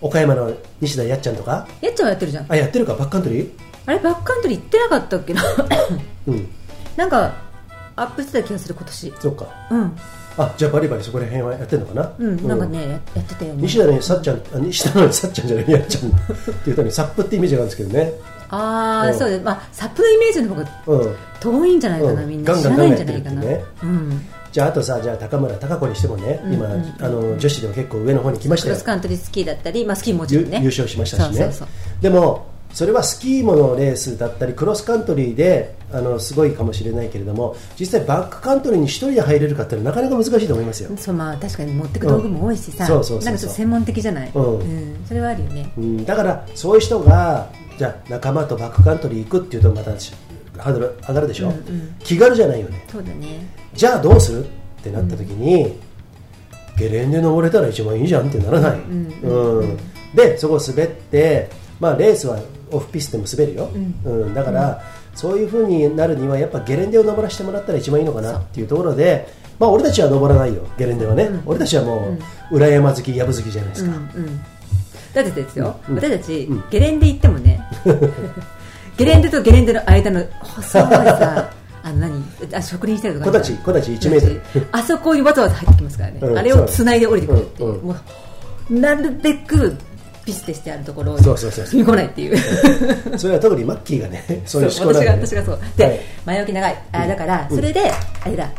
[0.01, 1.69] 岡山の西田やっちゃんとか？
[1.81, 2.47] やっちゃんはやってるじゃん。
[2.51, 2.95] あやってるか？
[2.95, 3.51] バックカントリー？
[3.87, 5.35] あれバックカントリー行ってなかったっけ？
[5.35, 5.43] な
[6.27, 6.49] うん。
[6.97, 7.35] なんか
[7.97, 9.15] アップしてた気がする今年。
[9.21, 9.47] そっか。
[9.71, 9.97] うん。
[10.37, 12.13] あじゃあバリバリそこら辺はやってるのかな？
[12.19, 13.63] うん、なんかねややってたよね。
[13.63, 16.11] 西田のさっちゃんあ西田のさっちゃんじゃないやっちゃん。
[16.11, 16.19] って
[16.67, 18.13] 言ったのにサップってイメージがあるんですけどね。
[18.51, 19.19] ああ、うん。
[19.19, 21.17] そうですまあサプのイメージの方がうん。
[21.41, 22.29] 遠いんじゃないかな、うん。
[22.29, 22.57] みんな。
[22.57, 26.69] 知らないんじゃないかなガンガンやってるってうんじゃああとさじゃあ高村貴子にしてもね、今
[27.01, 28.75] あの女子でも結構上の方に来ましたよ。
[28.75, 30.61] クロスカントリースキーだったり、まあ、スキーもちゆろんね。
[30.61, 31.51] 優勝しましたしね。
[32.01, 43.25] でもそれはスキーモのレースだったりクロスカントリーであのすごいかもしれないけれども実際バックカントリーに一人で入れるかってなかなか難しいと思いますよ、そうまあ確かに持ってく道具も多いしさ、うんそうそうそうそう。
[43.25, 45.05] なんかちょっと専門的じゃない、うん。
[45.05, 45.73] それはあるよね。
[45.77, 49.91] うん、だからそういう人がじゃあ仲間とバックカントリー行くっていうとまた
[50.63, 51.53] ハードル上がるでしょ、
[52.05, 52.87] 気軽じゃないよね。
[52.89, 54.45] そうだねじゃあどうする？
[54.45, 54.47] っ
[54.83, 55.79] てなった時に、
[56.77, 59.79] ゲレンデ登れたら一番いいじゃんってならない、うん。
[60.15, 61.49] でそこを滑って、
[61.81, 62.39] まあ、レースは
[62.71, 63.71] オフピスでも滑るよ、
[64.05, 64.35] うん。
[64.35, 64.83] だから、
[65.15, 70.67] そういう風になるにはやっぱゲレンデを登らせてもらったら一番いいのかなっていうところで、まあ、俺たちは登らないよ。
[70.77, 72.17] ゲレンデはね、俺たちはも
[72.51, 74.41] う裏山好き藪好きじゃないですか、うん。
[75.15, 75.95] だってですよ、うん。
[75.97, 77.61] 私たち、ゲレンデ行ってもね
[78.99, 81.51] ゲレンデとゲレンデの間の細いさ
[81.85, 82.25] あの何？
[82.55, 84.67] あ職人してると小か立ち小立ち1メートル。
[84.73, 86.39] あそこにわざわざ入ってきますからね、うん。
[86.39, 87.73] あれをつないで降りてくるっていう、う。
[87.73, 87.87] んうん。
[87.89, 87.97] も
[88.71, 89.77] うなるべく
[90.25, 93.19] ピステしてあるところをそうそうそう踏み込まないっていう。
[93.19, 95.59] それは特にマッキーがね そういうそう私が私がそう。
[95.77, 96.01] で、はい。
[96.25, 96.83] 前置き長い。
[96.93, 97.93] あだからそれで、
[98.25, 98.51] あれだ。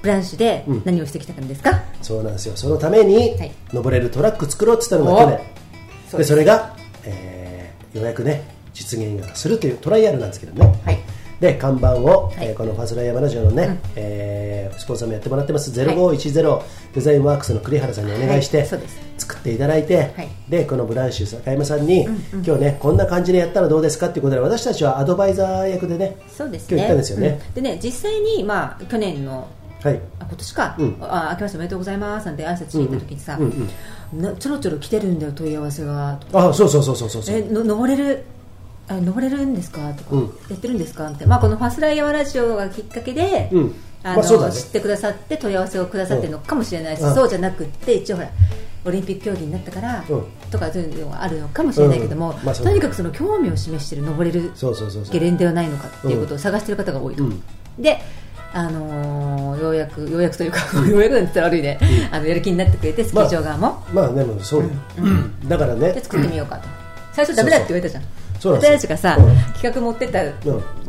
[0.00, 0.82] ブランシュでうん。
[0.86, 2.52] 何をしてきたんですか、そうなんですよ。
[2.56, 3.52] そのためにはい。
[3.74, 5.40] 登れるトラック作ろうって言ったのおが去年。
[6.10, 7.48] そでそれが、えー
[7.94, 8.44] ようやくね
[8.74, 10.98] 実現するというトライアルなんですけどね、はい
[11.40, 12.48] で看板を、はい。
[12.48, 13.78] えーこのファスライヤマラジオのね、うん。
[13.96, 15.70] えースポンサーもやってもらってます。
[15.72, 16.62] 0510、
[16.94, 18.68] デザインワークスの栗原さんにお願いして、はい。
[19.18, 20.28] 作っていただいて、はい。
[20.48, 22.44] でこのブランシュ坂山さんに、うんうん。
[22.44, 26.76] 今日ねこんな感じでやったらどうですかっていうことで私たちはアドバイザー役でねそうですね。
[26.76, 27.54] 今日行ったんですよね、うん。
[27.54, 29.48] でね実際に、まあ、去年の
[29.82, 30.00] はい。
[30.18, 30.96] あ今年か、うん。
[31.00, 33.68] あ明けましておめでとうございますなんて挨拶しに行った時にさ、うんうん
[34.38, 37.36] ちょろちょろ来てるんだよ問い合わせがあそうそうそうそうそうそう。
[37.36, 38.24] えの登れる
[38.88, 39.92] あ登れるんですか？
[39.92, 41.08] とか、うんやってるんですか？
[41.08, 43.74] って、まあ、このファスライヤーラジオがきっかけで、うん。
[44.02, 44.54] あのまあね。
[44.54, 47.14] 知ってくださって問い合わせをくださってるのかもしれないし、うん。
[47.14, 48.30] そうじゃなくって一応ほら
[48.84, 50.24] オリンピック競技になったから、うん。
[50.50, 52.44] とかそういうのがあるのかもしれないけども、うん。
[52.44, 54.52] まあそうとにかくその興味を示している登れる
[55.10, 57.42] ゲレンデはないのかっていうことを探している方が多いと、うん。
[57.78, 57.98] で、
[58.54, 61.78] あのーようやくようやくというか、 ようやくなんて言ったら悪いね、
[62.10, 64.70] あのやる気になってくれてスキー場側も、まあでもそう
[65.46, 65.92] だからね。
[65.92, 66.68] で作ってみようかと。
[67.12, 68.04] 最初ダメだって言われたじゃん
[68.40, 69.36] 私たちがさ、うん。
[69.54, 70.32] 企画持ってった、ん。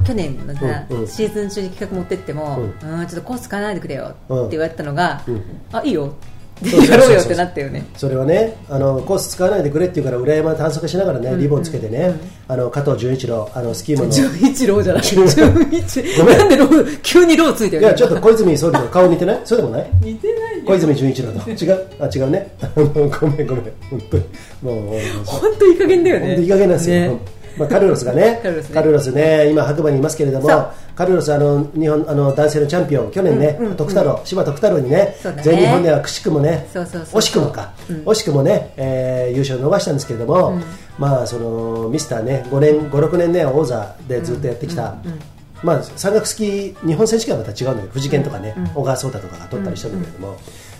[0.05, 4.49] 去年のさ、シーズン中に企画持ってっても、ううん、ちょっとコース使わないでくれよってうん。
[4.49, 5.41] 言われたのが、うん。
[5.71, 6.13] あいいよ。
[6.62, 7.85] やろうよってなったよね。
[7.95, 12.13] それはねあのコース使わないでくれって言うから裏山探索しながらねリボンつけてね、
[12.49, 14.12] あの加藤純一郎あのスキーモの。
[14.12, 15.03] 純一郎じゃない。
[15.07, 16.17] 純純一。
[16.17, 16.38] ごめん。
[16.38, 19.39] なんでロー急にローついてるいやちょっと小泉総理の 顔似てない？
[19.45, 19.89] そうでもない？
[20.01, 21.49] 似てない小泉純一郎と。
[21.49, 21.85] 違う？
[22.01, 22.51] あ違うね。
[22.75, 23.73] ごめんごめん。
[23.89, 24.23] 本当に。
[24.62, 26.41] もう本当いい加減だよね。
[26.41, 28.74] いい加減なんですよ、ねまあ、カルロスがねカルロスね。
[28.74, 33.78] カルロスね今白馬にいますけれどもカルロスあの日本あの男性のチャンピオン去年ね、うんうんうん。
[33.78, 35.15] 徳太郎柴徳太郎にねね。
[35.43, 37.95] 全日本ではくしくもねそうそうそう惜しくもか、うん。
[38.04, 40.63] 惜しくもね、えー優勝を逃したんですけれども、うん。
[40.98, 45.19] まあそのミスターね5年56年ね王座でずっとやってきた、うんうん。
[45.63, 50.38] まあ、山岳スキー日本選手権はまた違うんだけど藤健とかね、うん小川颯太とかが取ったりしたんだけれども、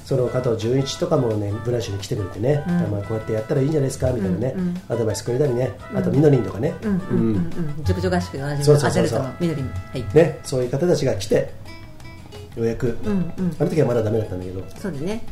[0.10, 2.92] その加藤純一とかもねブランシュに来てくれてね、うん。
[2.92, 4.82] まあ、こうやってやったらいいんじゃないですかみたいなね、うんうん。
[4.90, 7.40] アドバイスくれたりねあとみのりんとかね、うんうんうんう
[7.82, 7.84] ん。
[7.84, 8.90] 熟女合宿で同じそうそうそうそう。
[8.90, 10.06] アジャルトの緑にはい。
[10.16, 11.54] ねそういう方たちが来て
[12.56, 13.56] ようやく、うんうん。
[13.60, 15.24] あの時はまだダメだったんだけど、そうですね。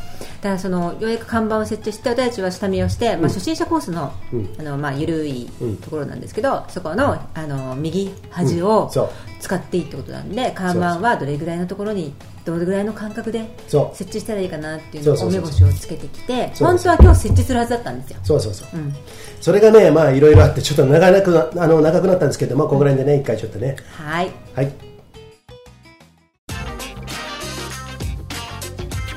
[0.42, 4.56] だからそのようやく看板を設置して私たちは下見をして、まあ、初心者コースの,、うん。
[4.60, 5.78] あのまあ、緩いうん。
[5.78, 8.92] ところなんですけど、そこのあの右端を
[9.40, 12.14] 使っていいってことなんで、看板はどれぐらいのところに
[12.46, 13.96] どれぐらいの間隔でそう。
[13.96, 18.78] 設置したらいいかなっていうのを目星をつけてきて本当は今日設置するはずだったんですよ、そうそうそう。
[18.78, 18.94] うん、
[19.42, 23.76] それがねまあいろいろあってちょっと長くなあの長くなったんですけどもここら辺でね一回ちょっとね。
[23.98, 24.32] はい。
[24.56, 24.87] はい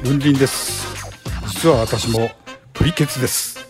[0.03, 0.87] 文林です。
[1.49, 2.31] 実は私も
[2.73, 3.61] プリケツです。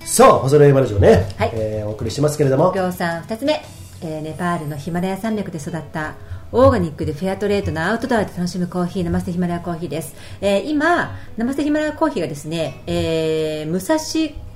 [0.00, 1.50] さあ細野山ラジオね、はい。
[1.54, 2.66] えーお送りしてますけれども。
[2.66, 3.62] 目標さん2つ目、
[4.02, 6.14] えーネパールのヒマラヤ山脈で育った
[6.52, 13.98] オーガニックでフェアトレードなアウトドアで楽しむコーヒーナマステヒマラヤコーヒーです、えー今ナマステヒマラヤコーヒーがですね、えー武蔵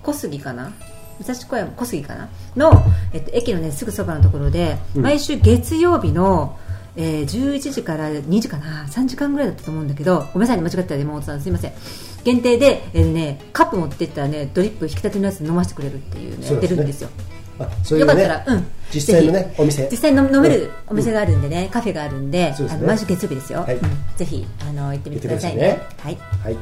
[0.03, 0.73] 小杉かな
[1.23, 2.29] 武蔵小山小杉かな？
[2.57, 2.83] の、
[3.13, 6.59] えっと、駅の、ね、すぐそばのところで、毎週月曜日の、
[6.97, 11.73] えー11時から2時かな？3時間ぐらいだったと思うんだけどごめんなさいね間違ってたら山本さんすいません。
[12.25, 17.09] 限定で、えーね、カップ持ってったらねドリップ挽きたてのやつ飲ませてくれるっていうねやってるんですよ。
[17.97, 19.89] ういうねよかったら、うん、実際のねお店。
[19.91, 22.57] 実際に飲飲めるお店があるんでね、カフェがあるんで、ね。
[22.59, 23.77] あの毎週月曜日ですよ、はい。
[23.77, 23.83] うん。
[24.17, 25.69] ぜひあの行ってみてくださいね。
[25.69, 26.19] 行ってくはい。
[26.45, 26.57] はい、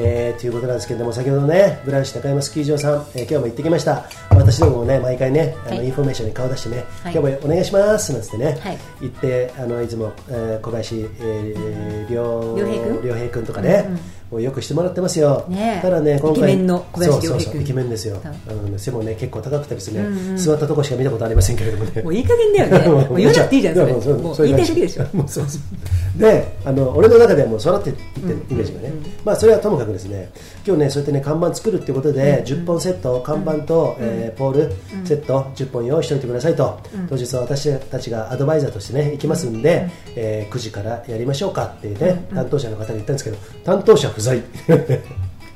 [0.00, 4.04] えーということなんですけれども先ほどねブランシュ高山スキー場さん、えー今日も行ってきました。
[4.30, 7.12] 私どももね毎回ねあの、はいインフォメーションに顔出してね、はい。
[7.12, 8.78] 今日もお願いしますなんつってね、はい。
[9.00, 15.82] 行ってあのいつも、えー小林、えー、良平君とかね、うんうんもうよくしてもらってますよ、ねえ。
[15.82, 20.36] ただね今回イケメンの小林そうそうイケメンですよ、そううん、背もね結構高くてですね、うんうん。
[20.36, 22.02] 座ったとこしか見たことありませんけれどもね。
[22.04, 22.88] もういい加減だよね。
[23.08, 26.20] もう言わなくていいじゃんそれやもうもう言いたいだけでしょ もうそうそう。
[26.20, 28.92] であの俺の中ではもう育っていってるイメージがね、
[29.24, 30.30] まあそれはともかくですね
[30.66, 34.72] 今日ねそうやってね看板作るっていうことで、10本セット看板と、えーポール
[35.04, 44.42] セット10本用意しておいてくださいと、当日は私たちがアドバイザーとしてね行きますんで、えー9時からやりましょうかってね、担当者の方に言ったんですけど担当者不在、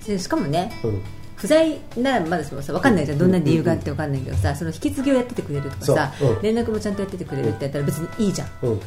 [0.06, 1.02] でしかもねうん。
[1.34, 3.18] 不在ならまだしもさ分かんないじゃん。
[3.18, 8.48] どんな理由があって分かんないけどさその引き継ぎをやっててくれるとかさ連絡もちゃんとやっててくれるってやったら別にいいじゃん。
[8.62, 8.80] うん、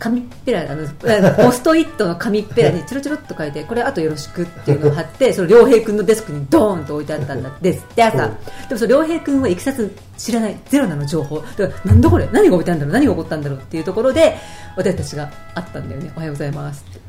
[0.00, 0.88] 紙っぺらあの
[1.36, 8.02] ポストイットの紙っぺらにチロチロっと書いてこれあとよろしくっていうのを貼ってその良平君のデスクにドーンと置いてあったんだですって。
[8.02, 8.34] 朝、うん。
[8.68, 10.58] でもその良平君はいきさつ知らない。
[10.68, 11.38] ゼロなの情報。
[11.56, 12.94] だからなんだこれ何が置いてあるんだろう。
[12.94, 14.36] 何が起こったんだろうっていうところで
[14.76, 16.12] 私たちがあったんだよね。
[16.16, 17.03] おはようございますって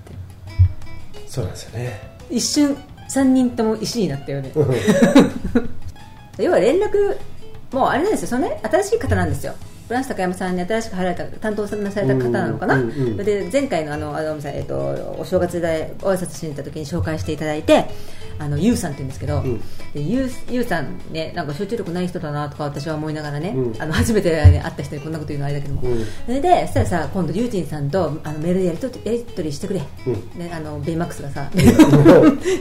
[1.35, 1.99] そうなんですよね。
[2.29, 2.77] 一瞬
[3.09, 4.53] 3人とも石になったよね。
[4.55, 4.75] うん。
[6.41, 7.17] 要は連絡
[7.73, 8.27] もうあれなんですよ。
[8.29, 9.53] そのね新しい方なんですよ
[9.87, 17.85] フランス高山さんに新しく入られた担当された方なのかな、うんうんうんで前回のあのあのえっとお正月でご挨拶しに行った時に紹介していただいて
[18.37, 19.61] あのユウさんって言うんですけど、ん。
[19.93, 23.81] でユウユウさんねなんか集中力ない人だなとか私は思いながらね、うん。
[23.81, 26.05] あの初めて、ね、会った人にこんなこと言うのあれだけども、うん。
[26.25, 30.39] それでそしたらさ今度ユージンさんとあのメールでやりとやり取りしてくれ、うん。
[30.39, 31.49] ね、あのベイマックスがさ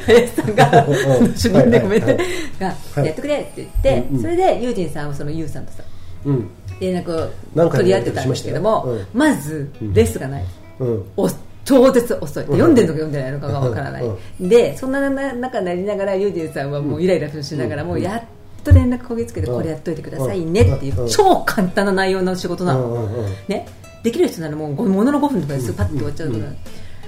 [0.06, 1.34] 林さんがうん。
[1.34, 2.06] 主任でごめん。
[2.06, 2.26] ねはいはい
[2.60, 4.16] がはいやってくれって言って、うん。
[4.16, 4.22] うん。
[4.22, 5.08] それでユージンさん。
[5.08, 5.66] はそのユウさん。
[5.66, 5.82] とさ
[6.24, 10.44] うん連絡を取り合ってたんですけども、まずレスがない、
[10.80, 11.04] うん。
[11.16, 11.28] お
[11.64, 14.48] 超絶遅い読んでるのか読んでないのかがわからない、うん。
[14.48, 17.88] でそんな中になりながらユージンさんはもうイライラしながら、うん。
[17.88, 18.22] もうやっ
[18.62, 19.56] と連絡こぎつけてうん。
[19.56, 21.08] これやっといてくださいねっていううん。
[21.08, 23.14] 超簡単な内容の仕事なの、うん。
[23.14, 23.24] うん。
[23.24, 23.32] うん。
[23.48, 23.66] ね、
[24.02, 26.38] できる人ならもうごものの5分とかですぐパッと終わっちゃうか。
[26.38, 26.56] ら、うん。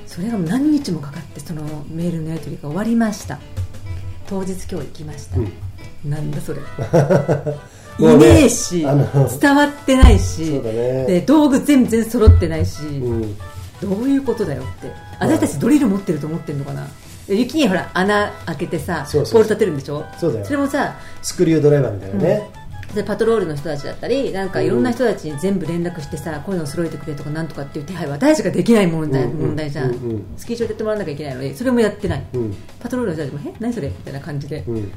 [0.07, 3.39] それが何日もかかってそのメールのやり取りが終わりました。
[4.29, 5.53] 当日今日行きました、うん。
[6.05, 6.61] なんだそれ
[7.99, 11.07] いねえしあの伝わってないしね。
[11.07, 13.37] で道具全然揃ってないし、うん。
[13.81, 14.91] どういうことだよって。
[15.21, 16.87] 私たちドリル持ってると思ってるのかな。
[17.27, 20.05] で雪にほら穴開けてさそうそうポール立てるんでしょ？
[20.19, 20.47] そうだよ。
[20.49, 22.51] れもさスクリュードライバーみたいなね、
[22.95, 29.95] でパトロールの人たちだったりなんかいろんな人たちに全部連絡してさ、こういうのを揃えてくれとかなんとかっていう手配は私たちができない問題,、うんうん問題じゃん、うん。
[29.95, 30.25] うん。
[30.37, 32.57] スキー場でやってもらわなきゃいけないのにそれもやってない、うん。
[32.79, 33.89] パトロールの人たちもえ何それ？
[33.89, 34.93] みたいな感じで、うん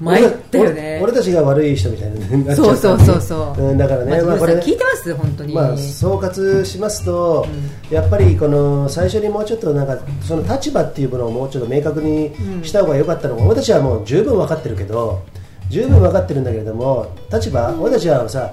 [0.00, 1.00] 参ったよね。
[1.02, 5.14] 俺俺たちが悪い人みたいになっちゃそうそうそうそう、うん、だからね、まあ、まあ、これ聞いてます？
[5.14, 7.46] 本当に、まあ、総括しますと、
[7.90, 12.32] やっぱりこの最初にもうちょっとなんかその立場っていうものをもうちょっと明確に
[12.64, 15.22] した方が良かったのが、俺たちはもう十分分かってるけど
[15.70, 18.52] 十分分かってるんだけれども立場、俺たちはさ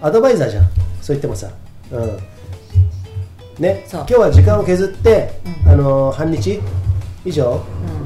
[0.00, 0.64] アドバイザーじゃん。
[1.02, 1.50] そう言ってもさ、
[1.92, 2.18] うん。
[3.62, 5.30] ね、今日は時間を削って、
[5.66, 6.60] あの半日
[7.26, 7.60] 以上、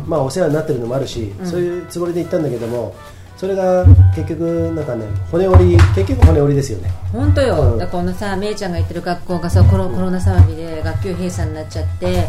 [0.06, 2.96] まあ、お世話になってるのもあるし、そういうつもりで行ったんだけども
[3.36, 6.90] それが結局なんかね骨折り結局骨折りですよね。
[7.12, 7.78] 本当よ、うん。
[7.78, 12.28] だからこのさめいちゃんが行ってる学校がさコロコロナ騒ぎで学級閉鎖になっちゃって、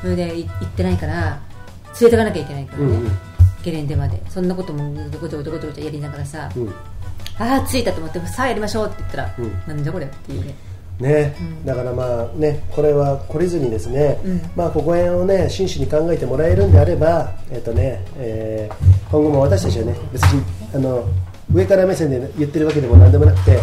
[0.00, 1.40] それでい行ってないから
[2.00, 3.10] 連れてかなきゃいけないからね、うんうん。
[3.62, 4.22] ゲレンデまで。
[4.28, 6.68] そんなこともごちょごちょごちちょやりながらさ、うん。
[7.38, 9.52] ああ着いたと思ってさあやりましょうって言ったら、うん。
[9.66, 10.54] なんじゃこれっていうね
[11.00, 11.34] ね、
[11.64, 14.42] だからまあねこれは懲りずにですね、うん。
[14.54, 21.04] まあここへをね真摯に考えてもらえるんであればえっ、とね、えー今後も私たちはね別にあの
[21.52, 23.58] 上から目線で言ってるわけでもなんでもなくて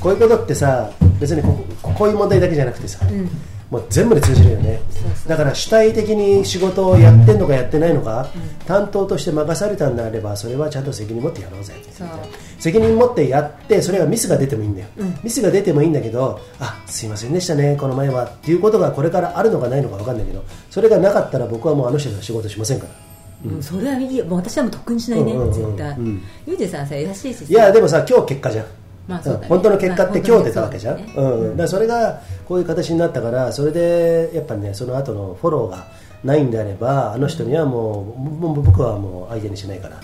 [0.00, 3.28] こういうことってさ別にこここういう問題だけじゃなくてさ、ん
[3.70, 4.80] もう全部で通じるよね。
[5.26, 8.28] だから主体的に仕事をやってんのかやってないのか、
[8.66, 11.74] 担当として任されたんであればそれはちゃんと責任持ってやろうぜ
[12.58, 14.88] 責任持ってやってそれがミスが出てもいいんだよ、
[15.22, 22.92] ミスが出てもいいんだけどあすいませんでしたねこの前はっていうことがこれからあるのかないのか分かんないけどそれがなかったら僕はもうあの人とは仕事しませんから。
[23.52, 23.62] うん。
[23.62, 24.24] それはいいよ。
[24.24, 27.44] もう私はもうとっくにしないね、うんうんうん絶対、うんゆうじさんさ優しいしさ。
[27.48, 28.66] いやでもさ今日結果じゃん、
[29.08, 29.38] まあねん。
[29.48, 31.46] 本当の結果ってまあ今日出たわけじゃん、本当にそうだね。
[31.46, 31.56] うん。
[31.56, 35.86] だそれがこういう形になったからそれでやっぱりねその後のフォローが
[36.24, 40.00] ないんであればあの人にはもうもう僕はもう相手にしないから、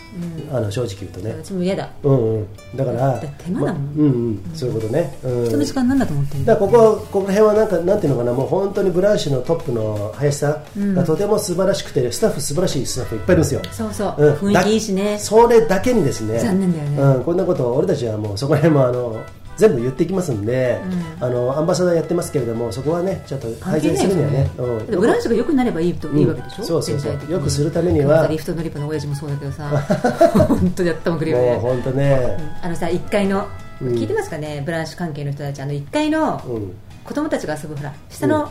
[0.53, 1.91] あの正直言うとね、私も嫌だ。
[2.03, 2.47] うんうん、
[2.77, 3.85] だから手間だもん。
[3.85, 10.95] まうんうん、そういうことね、うん、人の時間なんだと思ってんだここここら辺はなんかなんていうのかなもう本当にブランシュのトップの林さん。
[10.95, 13.61] がとても素晴らしくてスタッフ素晴らしいスタッフいっぱいいるんですよ。
[13.71, 14.35] そうそう、うん。
[14.35, 15.13] 雰囲気いいしね。
[15.13, 16.39] だそれだけにですね。
[16.39, 17.17] 残念だよね。
[17.17, 19.23] うん、こんなことを俺たちはもうそこら辺もあの
[19.57, 20.81] 全部言っていきますんで、
[21.21, 24.87] あのアンバサダーやってますけれどもそこはねちょっと改善するにはね関係ないようん。
[24.87, 26.65] でブランシュが良くなればいいと、うんいいわけでしょ？
[26.65, 27.13] そうそうそう。
[27.13, 28.27] 全体的良くするためには。
[28.27, 29.69] リフト乗り場の親父もそうだけどさ
[30.49, 31.57] 本当にやったもんくるよね。
[31.57, 33.47] 本当ね、あのさ1階の、
[33.81, 33.89] うん。
[33.95, 34.63] 聞いてますかね？
[34.65, 36.73] ブランシュ関係の人たちあの1階のうん、
[37.05, 38.51] 子供たちが遊ぶほら下の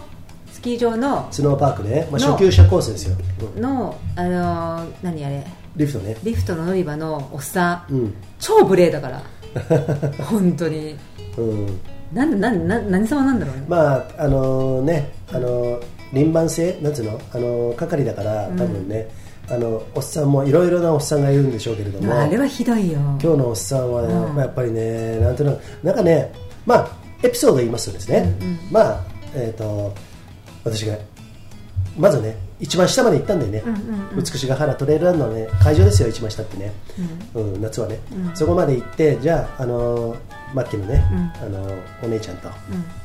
[0.51, 3.17] スキー場の、スノーパークね、まあ、の初級者コースですよ、
[3.55, 3.61] うん。
[3.61, 5.43] のあのー何あれ？
[5.75, 8.13] リフトね、リフトの乗り場のおっさん、うん。
[8.39, 9.23] 超無礼だから
[10.23, 10.95] 本当に。
[11.37, 11.79] うん、
[12.13, 15.79] なんなんなん何様なんだろうね、まああのねあの
[16.11, 16.77] 輪番制？
[16.81, 17.19] なんつうの？
[17.33, 19.07] あの係だから多分ね、
[19.49, 22.99] あのおっさんもいろいろなおっさんがいるんでしょうけれども、まあ、あれはひどいよ。
[22.99, 24.37] 今日のおっさんは、うん。
[24.37, 26.31] やっぱりねなんとなくなんかね
[26.65, 26.89] まあ
[27.23, 28.31] エピソード言いますとですね、
[28.71, 29.93] まあえっ、と
[30.63, 30.95] 私が
[31.97, 33.61] まずね一番下まで行ったんだよね、
[34.15, 36.71] 美しが原トレイルランのね会場ですよ一番下ってね、
[37.35, 37.61] うん。
[37.61, 37.99] 夏はね、
[38.33, 40.15] そこまで行ってじゃああの
[40.53, 41.03] マッキーのね、
[41.41, 42.49] あのお姉ちゃんと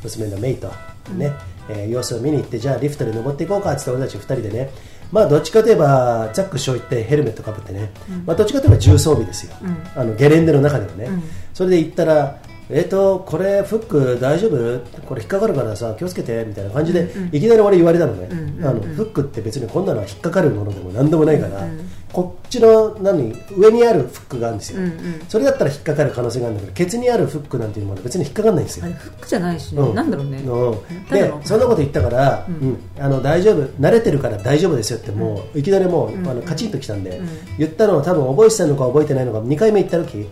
[0.04, 0.68] 娘のメイと
[1.12, 1.32] ね、
[1.68, 4.70] えー様子を見に行ってじゃあリフトで登っていこうかって俺たち2人でね
[5.10, 7.90] まあどっちかといえばザックショー行ってヘルメットかぶってね、
[8.26, 9.54] まあどっちかといえば重装備ですよ、
[9.96, 11.08] あのゲレンデの中ではね、
[11.52, 12.38] それで行ったら
[12.70, 14.80] えー、とこれフック大丈夫？
[15.06, 18.28] これ引っかかるからさ気をつけてみたいな感じで、いきなり俺言われたのね、
[18.62, 21.66] あのフックって別にこんなのは引っかかるものでも何でもないから、
[22.12, 24.80] こっちの何上にあるフックがあるんですよ、
[25.28, 28.86] それだったら引っかかる可能性があるんだけどケツにあるフックなんていうものは別に引っかかんないんですよ。
[28.86, 29.94] フックじゃないしね、うん。
[29.94, 31.04] なんだろうね、うん。
[31.06, 32.78] でそんなこと言ったから、うん。
[32.98, 33.62] あの大丈夫。
[33.80, 37.20] 慣れてるから大丈夫ですよってもう、いきなりもう、あのカチンときたんで、
[37.58, 40.28] 言ったのを多分覚えてたのか覚えてないのか2回目行った時、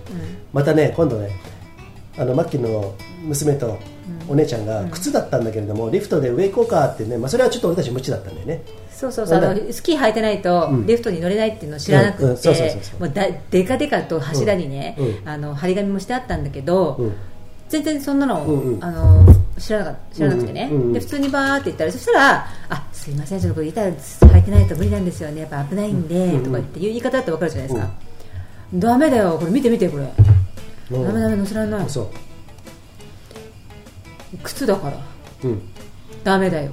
[0.53, 1.31] またね今度ね
[2.19, 3.79] あのマッキーの娘と
[4.29, 8.63] お姉ちゃんが靴だったんだけれども、リフトで上行こうかってね、まあ、それはちょっと俺たち無知だったんだよね。
[8.91, 9.39] そうそうそう。
[9.39, 10.87] あのスキー履いてないとん。
[10.87, 13.41] リフトに乗れないっていうのを知らなくて。
[13.51, 15.07] でかでかと柱にね、うん。
[15.07, 15.29] うん。
[15.29, 17.13] あの張り紙もしてあったんだけど、うん。
[17.69, 18.85] 全然そんなの,、うんうん。
[18.85, 19.27] あの
[19.59, 25.43] 知らなかった知らなくてね、うんうんで普通にバーって言ったらそしたらあすいませんちょっとこれ板履いてないと無理なんですよね。
[25.43, 26.35] やっぱ危ないんで、うん。
[26.37, 26.45] うん。
[26.45, 27.91] とか言っていう言い方だって分かるじゃないですか、
[28.75, 30.46] ダメだよこれ見て見てこれ、うん
[30.91, 31.91] ダメダメ乗せられない。
[31.91, 32.09] そう。
[34.43, 34.99] 靴だから。
[35.45, 35.63] うん。
[36.23, 36.71] ダメだよ。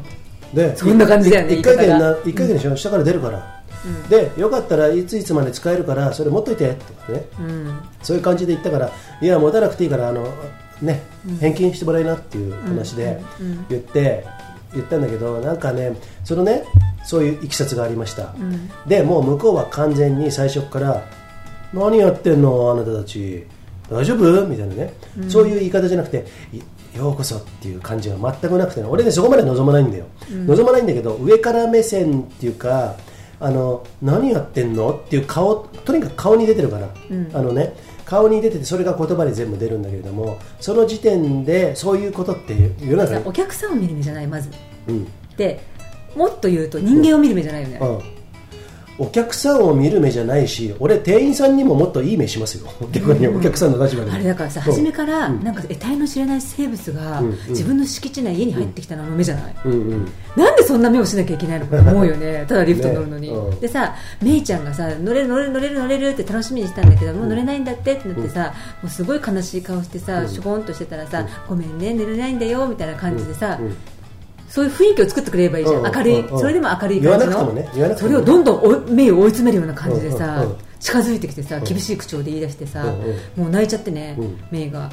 [0.54, 3.64] でそんな感じだよね一回転な一回転でしょ、下から出るから、
[4.08, 10.28] でよかったらいついつまで使えるからそれ持っといてってねうんそういう感じで言ったからいや持たなくていいからあの
[10.82, 11.02] ね、
[11.40, 13.22] 返金してもらいなっていう話で
[13.70, 14.26] 言って、
[14.74, 16.66] 言ったんだけどなんかねそのね
[17.06, 18.36] そういういきさつがありました、
[18.86, 21.04] でもう向こうは完全に最初から
[21.74, 23.48] 何やってんのあなたたち
[23.94, 24.48] 大丈夫？
[24.48, 24.94] みたいなね、
[25.30, 28.88] そういう言い方じゃなくていようこそっていう感じが全くなくてね。
[28.88, 32.96] 俺ねそこまで望まないんだよ、望まないんだけど上から目線っていうか
[33.40, 34.94] あの何やってんの？
[34.94, 36.90] っていう顔とにかく顔に出てるから、
[37.34, 37.76] あのね
[38.06, 44.50] 顔に出ててそれが言葉で全部出るんだけれどもその時点でそういうことって世の中お客さんを見る目じゃないまず。
[44.88, 45.08] うん。
[45.38, 45.62] で
[46.16, 48.13] もっと言うと人間を見る目じゃないよね、うん
[48.98, 52.70] お客さんを見る目じゃないし俺店員さんにももっといい目しますよ。
[52.92, 54.16] 逆にお客さんの立場でも。
[54.16, 55.34] あれだからさ初めからう。
[55.34, 55.44] ん。
[55.44, 57.30] なんか得体の知れない生物がうん。
[57.30, 59.72] うん自分の敷地内家に入ってきたの目じゃない、うん。
[59.72, 62.46] うんなんでそんな目をしなきゃいけないのかと思うよね。
[62.48, 63.36] ただリフト乗るのに、ね。
[63.36, 63.60] うん。
[63.60, 73.76] でさメイちゃんがさ乗れる乗れる乗れる乗れるって楽しみにしたんだけど、もう乗れないんだってってなってさ、もうすごい悲しい顔してさ、しょぼんとしてたらさ、ごめんね寝れないんだよみたいな感じでさ、うん
[74.54, 77.54] そういう雰囲気を作ってくれればいいじゃん、うん明るい、それでも明るい感じの。
[77.54, 77.68] ね。
[77.74, 77.96] ね。
[77.98, 80.46] それをどんどんお目を追い詰めるような感じでさ、
[80.80, 82.84] 近づいてきてさ厳しい口調で言い出してさ、
[83.36, 84.38] もう泣いちゃってね、うん。
[84.52, 84.92] メイが。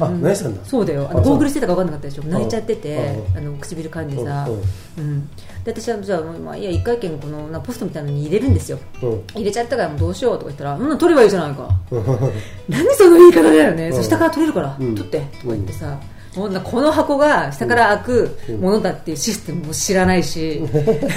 [0.00, 0.64] あ泣いてたんだ。
[0.64, 1.06] そうだよ。
[1.10, 2.22] あのゴーグルしてたか分かんなかったでしょ。
[2.22, 2.96] 泣いちゃってて、
[3.34, 3.36] うん。
[3.36, 5.16] あの唇噛んでさ、ううん。
[5.18, 5.28] ん。
[5.62, 8.78] で私はじゃあ、まあ、いや一回券このなポストみたいなのに入れるんですよ。
[9.02, 9.24] うん。
[9.34, 11.68] 入れちゃったからもうどうしようとか言ったらうん取ればいいじゃないか。
[11.90, 12.04] うん。
[12.70, 13.96] 何その言い方だよね、うん。
[13.96, 14.94] そ下から取れるから、うん。
[14.94, 16.00] 取ってとか言ってさ、
[16.36, 16.48] こ
[16.82, 20.62] の箱が下から開くものだっていうシステムも知らないし、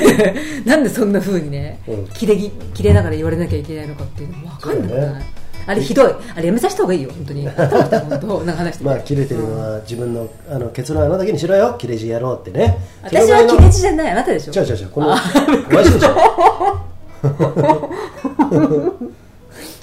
[0.66, 2.08] なんでそんな風にね、うん。
[2.08, 5.26] 切れぎ切れながら言われなきゃいけないのかっていうのも分かんなくない、ね。
[5.68, 6.12] あれひどい。
[6.36, 7.10] あれやめさせた方がいいよ。
[7.16, 7.44] 本当に。
[8.82, 11.76] まあ切れてるのは自分のあの結論あなただけにしろよ。
[11.78, 12.78] 切れ字やろうってね。
[13.04, 14.12] 私は切れ字じゃない。
[14.12, 14.54] あなたでしょ？
[14.54, 14.88] 違う違う違う。
[14.88, 16.16] このわしでしょ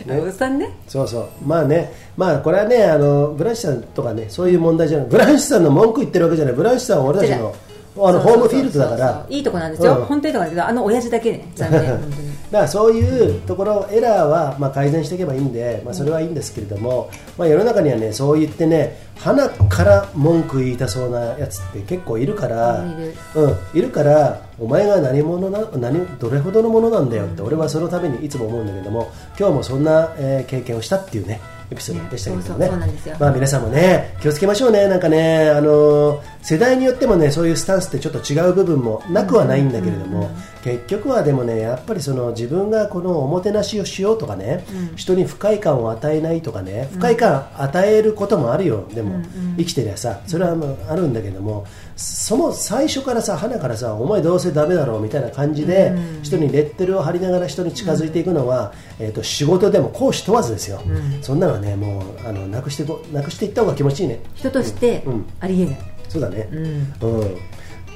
[0.08, 0.70] おっさんね。
[0.86, 1.28] そうそう。
[1.44, 5.08] まあねまあこれはねあのブランシュさんとかねそういう問題じゃない。
[5.08, 6.54] ブランシュさんの文句言ってるわけじゃない。
[6.54, 7.54] ブランシュさんは俺たちの
[7.98, 9.26] あのホームフィールドだから。
[9.28, 10.04] いいとこなんですよ、うん。
[10.04, 11.48] 本当にいいとこなんですけどあの親父だけね。
[11.54, 11.80] 残念。
[11.86, 23.14] 本当にだからそういうところエラーはまあ改善していけばいいんで、まあ、それはいいんですけれども、まあ、世の中にはねそう言ってね鼻から文句言いたそうなやつって結構いるから、いる。
[23.34, 32.70] うん、いるからお前が何者な何どれほどのものなんだよって、俺はそのためにいつも思うんだけども今日もそんな、えー経験をしたっていうねエピソードでしたけれどもね、
[33.18, 40.30] まあ、皆さんもね気をつけましょうねなんかね、あのー世代によってもねそういうスタンスってちょっと違う部分もなくはないんだけれども、
[40.62, 48.86] 結局はでもねやっぱりその自分がこのおもてなしをしようとかね、人に不快感を与えないとかね不快感与えることもあるよ。
[48.94, 49.20] でも、
[49.56, 50.54] 生きてりゃさそれは
[50.88, 60.80] あるんだけどもその最初からさ花からさお前どうせダメだろうみたいな感じで、人にレッテルを貼りながら人に近づいていくのは、えー、と仕事でも講師問わずですよ、
[61.22, 64.20] そんなのはねもうあのなくしてなくしていった方が気持ちいいね。
[64.36, 65.26] 人としてうん。
[65.40, 65.78] ありえない、
[66.08, 66.48] そうだね。
[66.52, 66.64] うん。
[67.00, 67.38] うん、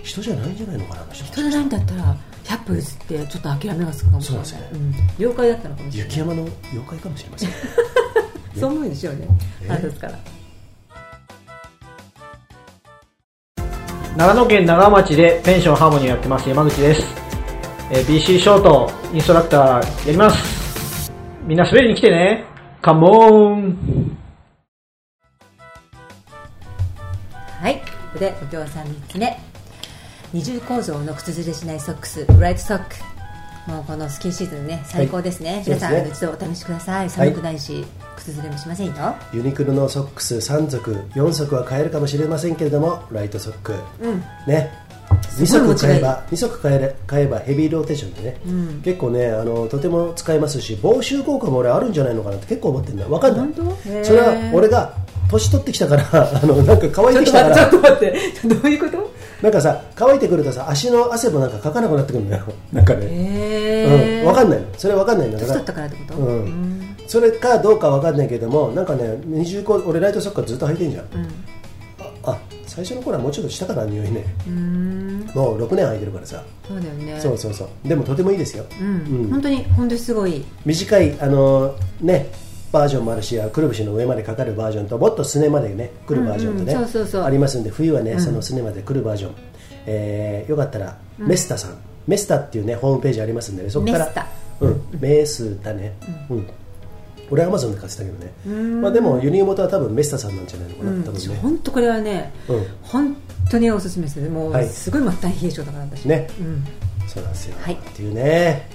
[0.02, 4.78] 人じゃないんじゃないのかな人人じゃないんだったら100歩譲ってちょっと諦めがつくかもしれないそうですね。
[4.78, 6.08] うん、了解だったのかもしれない。
[6.10, 7.50] 雪山の妖怪かもしれません
[8.60, 9.28] そう思うでしょうね
[9.80, 10.18] ですから。
[14.16, 17.02] 長野県長町でペンションハーモニーやってます山口です、
[17.92, 21.12] えー BC ショートインストラクターやります。
[21.46, 22.44] みんな滑りに来てね。
[22.82, 23.76] カモン。
[27.60, 27.80] はい
[28.10, 29.38] ここでお父さん3つ目
[30.32, 32.84] 二重構造の靴ずれしないソックスライトソック
[33.70, 37.10] もうこのスキーシーズンね最高ですね、はい皆さん、そうです一度お試しください。
[37.10, 37.84] 寒くないし、
[38.16, 38.94] 靴ずれもしませんよ。
[39.32, 43.74] ユニクロのソックス3足4足は買えるかもしれませんけれどもライトソック、
[44.48, 44.72] ね。
[45.36, 46.00] 2すごい持ちがいい。
[46.00, 48.40] 足買えば2足買えれ買えばヘビーローテーションでね、
[48.82, 53.06] 結構ねあのとても使えますし防臭効果も俺あるんじゃないのかなって結構思ってるんだ。
[53.06, 54.04] わかんない。
[54.04, 54.96] それは俺が
[55.30, 57.66] 年取ってきたから あのなんか乾いてきたから。
[57.68, 58.14] と待って
[58.44, 59.10] どういうこと？
[59.42, 62.44] なんかさ乾いてくるとさ足の汗もなんかかかなくなってくるんだよ。
[62.72, 64.66] なんかね、へうん、わかんないの。
[64.76, 65.48] それわかんないんだから。
[65.48, 71.04] 年取ったからってこと、うん、それかどうかわかんないけどもなんかね二重構俺ライトソッカーずっと履いてんじゃん、
[72.24, 74.24] ああ最初の頃はもうちょっとしたかな匂いね。
[75.34, 77.20] もう6年履いてるからさ、そうだよね。
[77.20, 77.88] そうそうそう。
[77.88, 78.86] でもとてもいいですよ、うん。
[78.88, 79.30] うん。
[79.30, 80.44] 本当に本当にすごい。
[80.66, 82.28] 短いあのね
[82.72, 87.22] バージョンもあるしくるぶしの上までかかるバージョンともっとすねまでね来るバージョンとね、うんうんそうそうそう。
[87.24, 89.34] ありますんで冬はね、そのすねまで来るバージョン、
[89.86, 94.26] えーよかったら、メスタさんメスタっていうねホームページありますんでねそこからメスタ。
[94.60, 95.96] うんメスタね。
[96.28, 96.46] うん、
[97.30, 98.80] 俺アマゾンで買ってたけどね。
[98.80, 101.36] まあでも輸入元は多分メスタさんなんじゃないのかな、多分ね。
[101.42, 102.66] 本当これはね、うん。
[102.82, 103.16] 本
[103.50, 104.20] 当におすすめです。
[104.28, 104.68] もう、はい。
[104.68, 106.04] すごい末端冷え性だから私。
[106.04, 106.28] ね。
[106.38, 106.64] うん。
[107.08, 107.74] そうなんですよ、はい。
[107.74, 108.68] っていうね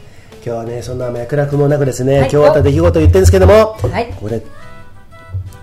[0.46, 2.30] 今日はねそんな脈絡もなくですね、はい。
[2.32, 4.14] 今日あった出来事を言ってるんですけども、はい。
[4.14, 4.40] これ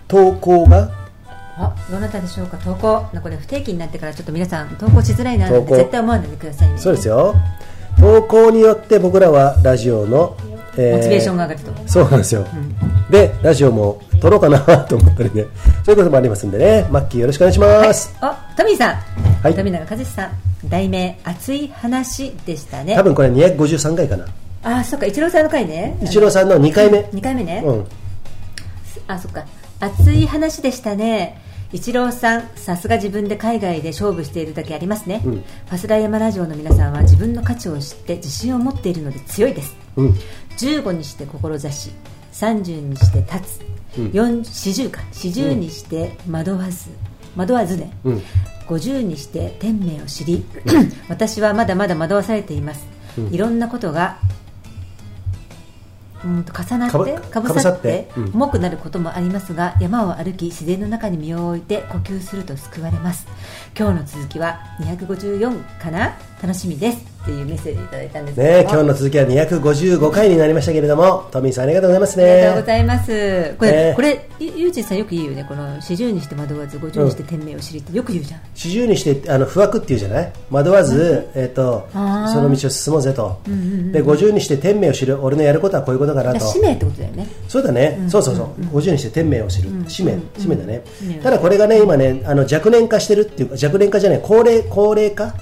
[0.08, 0.90] 投稿が？
[1.56, 2.56] あどなたでしょうか？
[2.56, 3.06] 投稿。
[3.22, 5.76] これ不定期になってからちょっと皆さん投稿しづらいななん投稿。
[5.76, 6.78] て絶対思わないでくださいね。
[6.78, 7.32] そうですよ。
[8.00, 10.36] 投稿によって僕らはラジオの、
[10.76, 11.88] えモチベーションが上がると。
[11.88, 12.44] そうなんですよ、
[13.08, 15.46] でラジオも撮ろうかなと思ったりね。
[15.84, 16.88] そういうこともありますんでね。
[16.90, 18.96] マッキーよろしくお願いします、あトミーさん、
[19.44, 19.54] はい。
[19.54, 20.32] 富永和志さん。
[20.68, 22.96] 題名熱い話でしたね。
[22.96, 24.26] 多分これ253回かな
[24.62, 25.98] あそっか一郎さんの回ね。
[26.02, 27.00] 一郎さんの2回目。
[27.00, 27.86] 2回目ね、うん。
[29.08, 29.44] あそっか。
[29.80, 31.40] 熱い話でしたね。
[31.72, 35.32] 一郎さんさすが自分で海外で勝負しているだけありますね、うん。
[35.32, 39.74] ファスライヤマラジオの皆さんは自分の価値を知って自信を持っているので強いです。
[39.96, 40.14] うん。
[40.58, 41.90] 15にして志
[42.32, 44.06] 30にして立つ、うん。
[44.10, 45.00] 4 40か。
[45.12, 46.90] 40にして惑わず
[47.34, 48.22] 惑わずね、うん。
[48.68, 50.44] 50にして天命を知り。
[51.08, 52.86] 私はまだまだ惑わされています、
[53.32, 54.18] いろんなことが
[56.24, 63.26] うんと重なってかぶさって重くなることもありますが山を歩き自然の中に身を置いて呼吸すると救われます。
[63.78, 66.16] 今日の続きは254かな？
[66.40, 72.24] 楽しみですっていうメッセージいただいたんですね今日の続きは255回になりましたけれどもトミーさんありがとうございますね。
[72.24, 73.54] ありがとうございます。
[73.58, 75.44] これ、ねこれ、ゆゆうじんさんよく言うよね。
[75.48, 78.40] この四十にして惑わず、五十にして天命を知りってよく言うじゃん。
[78.54, 80.32] 四十にしてあの不惑っていうじゃない？
[80.50, 86.40] 惑わず、えっとその道を進もうぜと、で50にして天命を知る俺のやることはこういうことかなと。
[86.40, 87.26] 使命ってことだよね。
[87.48, 88.46] そうだね、そうそうそう、
[88.78, 90.82] 50にして天命を知る、使命、使命だね、
[91.22, 95.34] ただこれがね今ねあの若年化してるっていうか若年化じゃない高齢高齢化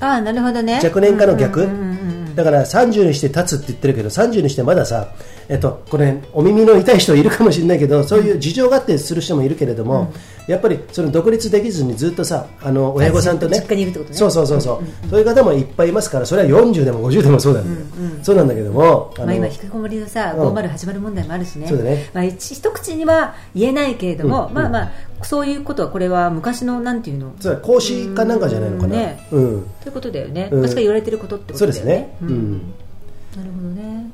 [0.00, 0.80] ああ、なるほどね。
[0.82, 1.99] 若年化の逆、うんうんうんうん
[2.42, 5.12] だから30にして立つって言ってるけど30にしてまださ、
[5.48, 10.12] えっと、これお耳の痛い人いるかもしれないけどそういう事情があってする人もいるけれども、
[10.46, 14.16] やっぱりその独立できずにずっとさあの親御さんとね実家にいるってことね。
[14.16, 17.86] そうそうそうそう、そういう方もいっぱいいますからそれは40でも50でもそうなんだよ、
[18.22, 20.54] そうなんだけどもまあ、今、引きこもりのさ、うん。
[20.54, 22.10] 508問題もあるしね、そうだね。
[22.12, 24.54] まあ、一一口には言えないけれども、うん。
[24.54, 24.90] まあまあ、
[25.22, 29.00] そういうことは、これは昔のなんていうの、そうだ講師かなんかじゃないのかな、うん。
[29.00, 29.66] ねうん。
[29.82, 30.62] ということだよね、うん。
[30.62, 31.80] 確か言われてることってことだよね。
[31.80, 32.16] そうですね。
[32.22, 34.10] うんなるほどね、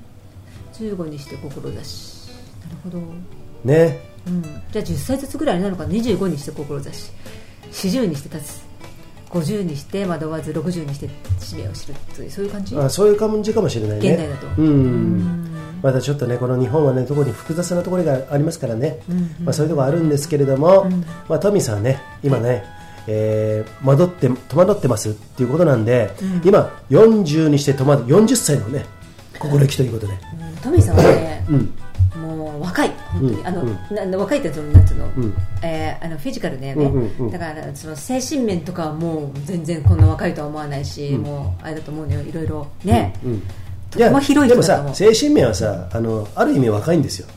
[0.74, 3.00] 15にして志、なるほど。
[3.64, 4.00] ね。
[4.26, 5.84] うん、じゃあ10歳ずつぐらいなのか。
[5.84, 7.12] 25にして志。
[7.70, 8.66] 40にして立つ。
[9.30, 12.76] 50にして惑わず60にして使命を知るというそういう感じ？
[12.76, 14.10] あそういう感じかもしれないね。
[14.10, 14.46] 現代だと。
[14.56, 15.50] うん。
[15.82, 19.00] またちょっとねこの日本はね特に複雑なところがありますからね、
[19.44, 20.88] まあ、そういうところあるんですけれども、
[21.28, 22.64] まあ、トミーさんはね今ね、
[23.06, 26.10] えー惑って戸惑ってますっていうことなんで、
[26.44, 28.84] 今40にして戸惑40歳のね
[29.38, 30.56] 心意気ということで、うん。
[30.56, 31.72] トミーさんはね、うん。
[32.20, 33.46] もう若い本当に、うん。
[33.46, 33.78] あの、うん。
[33.94, 35.34] なな若いってそのなんつうの、ん。
[35.62, 37.30] えーあのフィジカルだよね、うんうんうん。
[37.30, 42.22] だからその精神面とかはもう全然こんな若いとは思わないし、もうあれだと思うのよ。
[42.22, 43.42] いろいろね、うん。
[43.90, 47.28] とても広いでもさ精神面はさあのある意味若いんですよ。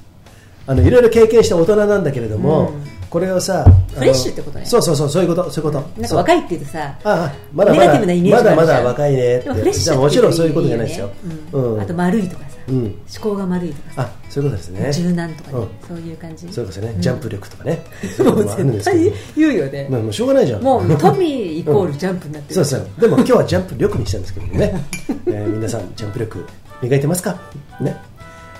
[0.67, 2.71] あのいろいろ経験した大人なんだけれども、
[3.09, 4.65] これをさフレッシュってことね。
[4.65, 6.01] そうそうそうそういうことそういうこと。
[6.01, 9.43] なんか若いって言うとさああまだまだまだまだ若いねって。
[9.45, 11.09] でもフレッシュじゃあもちろんそういうことじゃないですよ。
[11.53, 11.81] うん。
[11.81, 12.77] あと丸いとかさ、うん。
[12.85, 14.01] 思考が丸いとかさ。
[14.03, 14.93] あそういうことですね。
[14.93, 15.67] 柔軟とかね、うん。
[15.87, 16.53] そういう感じ。
[16.53, 17.83] そういうことですね、ジャンプ力とかね。
[18.15, 18.83] そういうもう絶ど。
[18.83, 20.61] 対言うよね、まあもうしょうがないじゃん。
[20.61, 23.01] もう トミーイコールジャンプになってる、そうそう。
[23.01, 24.85] でも今日はジャンプ力にしたんですけどね、
[25.25, 26.45] えー皆さんジャンプ力
[26.83, 27.39] 磨いてますか？
[27.81, 27.97] ね。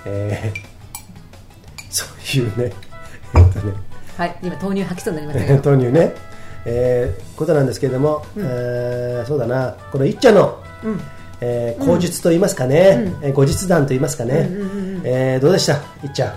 [0.06, 0.60] えー
[1.91, 2.06] そ
[2.38, 2.72] ういうね。
[3.36, 3.74] えっとね
[4.20, 5.72] はい今豆乳吐きそうになりましたけど。
[5.72, 6.14] 豆乳ね。
[6.66, 9.76] えーことなんですけれども、えーそうだな。
[9.94, 10.36] このいっちゃん。
[10.36, 10.58] の、
[11.40, 14.50] えー口述と言いますかね、えー後日談と言いますかね、
[15.06, 15.74] えーどうでした？
[16.04, 16.34] いっちゃん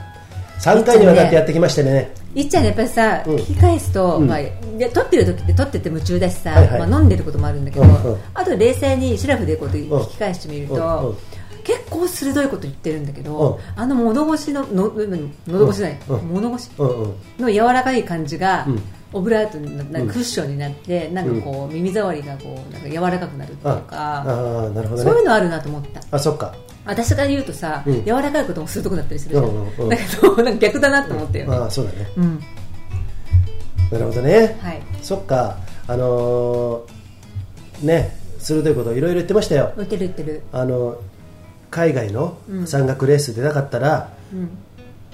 [0.61, 2.13] 3回にわたってやってきましてね。
[2.37, 3.35] いっちゃんねやっぱりさ、うん。
[3.35, 4.29] 聞き返すと、うん。
[4.29, 4.39] まあ、
[4.79, 6.87] で撮ってる時って撮ってて夢中だしさ、はいはい。
[6.87, 8.17] まあ、飲んでることもあるんだけど、うんうん。
[8.33, 9.73] あと冷静にシラフでこううん。
[9.75, 11.17] 聞き返してみると、うんうん
[11.65, 14.93] 結構鋭いこと言ってるんだけど、うあの物腰のの
[15.47, 16.19] 喉越しじゃない、うん。
[16.29, 17.15] 物腰うんうん。
[17.39, 18.83] の柔らかい感じが、うん。
[19.15, 20.07] オブラートにななん。
[20.07, 24.97] かクッションになって、なんかこう耳障りがこうなんか柔らかくなるっていうあかね。
[24.97, 26.01] そういうのあるなと思った。
[26.11, 26.55] あそっか。
[26.85, 28.05] 私が言うとさ、うん。
[28.05, 29.89] 柔らかいことも鋭くなったりするじゃん、うんうんうん。
[29.91, 32.07] だけどなんか逆だなと思ったよね、ああそうだね。
[32.17, 32.41] うん。
[33.91, 34.83] なるほどね、はい。
[35.03, 35.59] そっか。
[35.87, 39.73] あのーね鋭いこといろいろ言ってましたよ。
[39.77, 40.43] 売ってる売ってる。
[40.53, 40.97] あの
[41.73, 42.67] 海外のうん。
[42.69, 44.51] 山岳レース出なかったら、うん。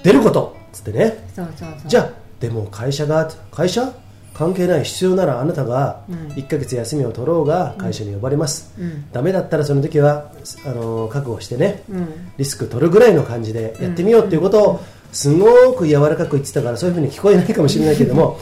[0.03, 1.27] 出ることっつってね。
[1.35, 1.89] そうそうそう。
[1.89, 3.91] じゃあでも会社が会社？
[4.31, 4.83] 関係ない。
[4.83, 6.15] 必要ならあなたがうん。
[6.33, 9.11] 1ヶ月休みを取ろうが会社に呼ばれます、うん。
[9.11, 10.31] ダメだったらその時は
[10.65, 12.31] あの覚悟してねうん。
[12.37, 14.79] リスク取るぐらいの感じでやってみようっていうことを
[15.11, 18.39] すごく柔らかく言ってたからそういうふうに聞こえないかもしれないけども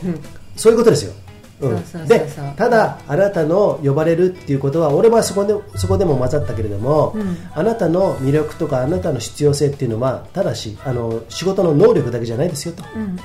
[0.56, 1.14] そういうことですよ、
[1.60, 7.36] でただあなたの呼ばれるっていうことは俺はそこでそこでも混ざったけれども、うん。
[7.54, 13.18] あなたの魅力とかあなたの必要性っていうのはただしあの仕事の能力だけじゃないですよと、うんうん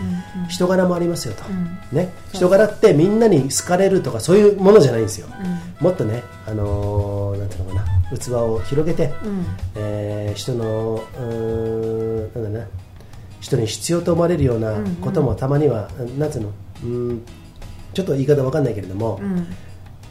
[0.48, 1.96] 人柄もありますよと、うん。
[1.96, 5.28] ね、人柄ってみんなに好かれるとかそういうものじゃないんですよ、
[5.80, 8.18] もっとね、あのーなんていうのかな。
[8.18, 9.44] 器を広げて、うん。
[9.76, 12.66] えー人のうーんなんだな。
[13.40, 16.52] 人に必要と思われるようなこともたまには、なんつうの？
[16.84, 17.22] うん
[17.92, 19.46] ちょっと言い方わかんないけれども、うん。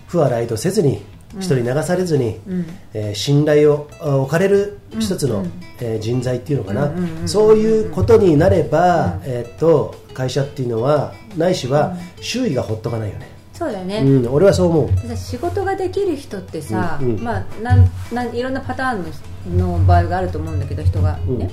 [0.07, 1.01] 不和ライドせずに
[1.39, 2.65] 人に流されずに、うん。
[2.93, 5.45] えー信頼をあ置かれる一つの、
[5.79, 15.07] えー人材っていうのかな、うんうんうんうんそういうことになれば、えーっと会社っていうのはないしは周囲がほっとかないよね、そうだよね、うん、俺はそう思う。
[15.07, 17.23] さ仕事ができる人ってさ、うんうん。
[17.23, 21.15] まあ、なんなんいろんなパターンのの場合があると思うんだけど人が。
[21.17, 21.49] ね、うん。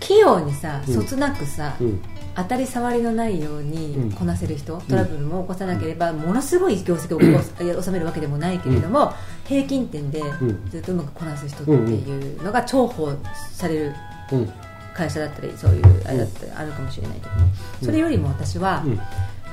[0.00, 0.94] 器用にさうん。
[0.94, 2.00] そつなくさ、うん
[2.36, 3.70] 当たり障りのないよううん。
[3.70, 9.12] にこなせる人、トラブルも起こさなければ、ものすごい業績を収めるわけでもないけれども、
[9.44, 10.68] 平均点でん。
[10.70, 13.16] ずっとうまくこなす人っていうのが重宝
[13.50, 13.94] される
[14.32, 14.52] うん。
[14.94, 17.40] 会社だったりそういうあれだったりあるかもしれないけども、
[17.82, 19.00] それよりも私は、うん。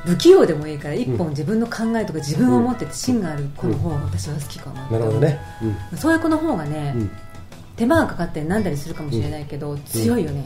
[0.05, 5.39] 不器用でもいいから一本自分の考えとか自分を持ってて芯がある子の方が私は好きかななるほどね、
[5.91, 5.97] うん。
[5.97, 7.11] そういう子の方がね、うん。
[7.77, 10.45] 手間がかかってなんだりするかもしれないけど、強いよね、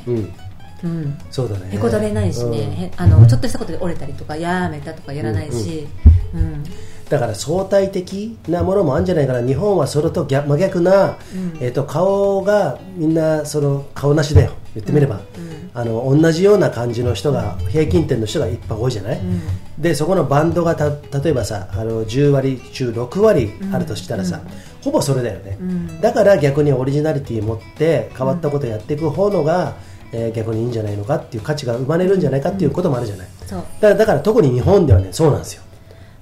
[0.84, 1.70] うん、うんそうだね。
[1.72, 2.56] へこたれないしね、うん。
[2.56, 5.88] へあのちょっとしたことで折れたりとかやめたとかやらないし、
[6.34, 6.64] うん
[7.10, 9.46] だから相対的なものもあるんじゃないかな。
[9.46, 11.18] 日本はそれと逆真逆な、
[11.62, 14.52] えー、と顔がみんなその顔なしだよ。
[14.76, 15.22] 言ってみれば、
[15.74, 19.22] あの同じような感じの人が平均点の人がいっぱい多いじゃない、
[19.80, 24.42] でそこのバンドがた例えばさあの10割中6割あるとしたらさ、
[24.82, 25.58] ほぼそれだよね、
[26.02, 29.76] だから逆にオリジナリティ持って変わったことをやっていく方のが、
[30.12, 33.60] えー逆にいいんじゃないのかっていう価値が生まれるんじゃないかっていうこともあるじゃない、そう。
[33.60, 35.64] だからだから特に日本ではねそうなんですよ、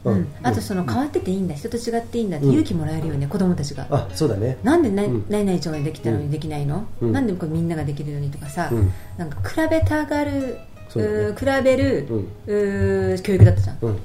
[0.06, 0.28] うん。
[0.44, 3.88] あとその変わってていいんだ人と違っていいんだって勇気もらえるよね、子供たちが。
[3.90, 4.58] あそうだね。
[4.64, 5.26] なんでなうん。
[5.30, 7.12] 何々ちゃんができたのにできないの、うん。
[7.12, 8.92] なんでこれみんなができるのにとかさ、うん。
[9.18, 10.58] なんか比べたがる、
[10.90, 11.60] そうだね。
[11.60, 12.08] 比べる、
[12.48, 13.78] う教育だったじゃん。
[13.82, 14.00] うん。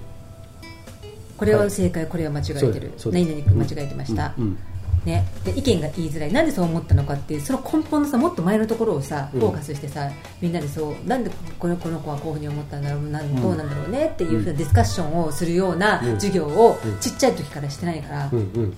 [1.36, 2.92] これは正解、これは間違えてる。
[3.06, 4.58] 何々間違えてました、うん
[5.04, 6.32] ね、で意見が言いづらい。
[6.32, 9.40] なんでそう思ったのかっていうその根本のさもっと前のところをさうん。
[9.40, 16.14] フォーカスしてさ、みんなでそうなんでこのこの子はこういうふうに思ったんだろうなんどうなんだろうねっていうふうなディスカッションをするようなうん。
[16.14, 16.98] 授業をうん。
[16.98, 18.76] ちっちゃい時からしてないから、うんうん。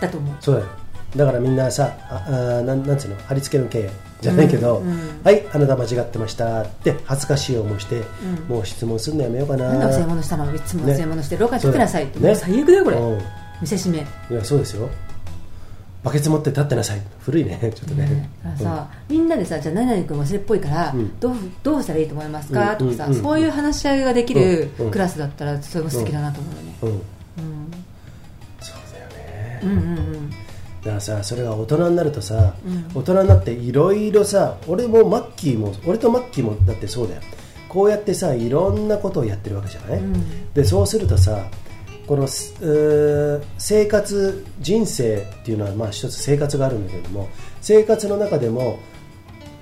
[0.00, 0.36] だと思う。
[0.40, 0.68] そう
[1.16, 3.16] だからみんなさああなんなんつうの？
[3.22, 3.88] 貼り付けの刑
[4.20, 5.20] じゃないけど、うんうん。
[5.24, 8.02] はいあなた間違ってましたって恥ずかしい思いして、ん。
[8.48, 9.72] もう質問するのやめようかな。
[9.72, 10.54] なんで忘れ物したの？
[10.54, 13.22] いつも忘れ物して廊下にそうださいって、ねもう最悪だよこれ、うん。
[13.62, 13.98] 見せしめ、
[14.30, 14.90] いやそうですよ
[16.06, 17.02] バケツ持って立ってなさい。
[17.18, 17.58] 古いね。
[17.74, 21.18] ちょっとね、ねだからさ、みんなでさじゃあ何々君忘れっぽいから、うん。
[21.18, 22.78] どうどうしたらいいと思いますか、うん。
[22.78, 23.12] とかさ、うん。
[23.12, 23.22] うん。
[23.22, 24.86] そういう話し合いができるうん。
[24.86, 24.92] うん。
[24.92, 26.88] クラスだったらそれも素敵だなと思うよね、うん。
[26.90, 27.00] うん。
[28.60, 29.60] そうだよね。
[29.64, 30.30] うんうんうん。
[30.30, 32.86] だからさそれが大人になるとさ、うん。
[32.94, 37.22] 大人になっていろいろさ俺もマッキーも俺とマッキーもだってそうだよ。
[37.68, 40.52] こうやってさいろんなことをやってるわけじゃない、うん。
[40.54, 41.50] でそうするとさ
[42.06, 47.28] この生活人生っていうのはまあ一つ生活があるんだけれども
[47.60, 48.78] 生活の中でも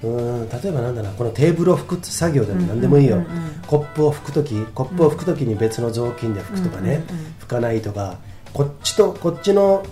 [0.02, 0.10] うー
[0.44, 3.36] ん例えばなんだなこのテーブルを拭く作業でも何でもいいよ、うんうんうん。
[3.36, 8.18] うんコップを拭くときコップを拭くときに別の雑巾で拭くとかね、うんうんうん拭かないとか
[8.52, 9.84] こっちとこっちの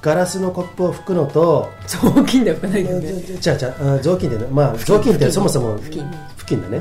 [0.00, 3.22] ガラスのコップを拭くのと雑巾ではないよね。
[3.40, 4.46] じゃあじゃあ雑巾ってね。
[4.50, 6.04] まあ雑巾ってそもそも布巾。
[6.36, 6.80] 布巾だね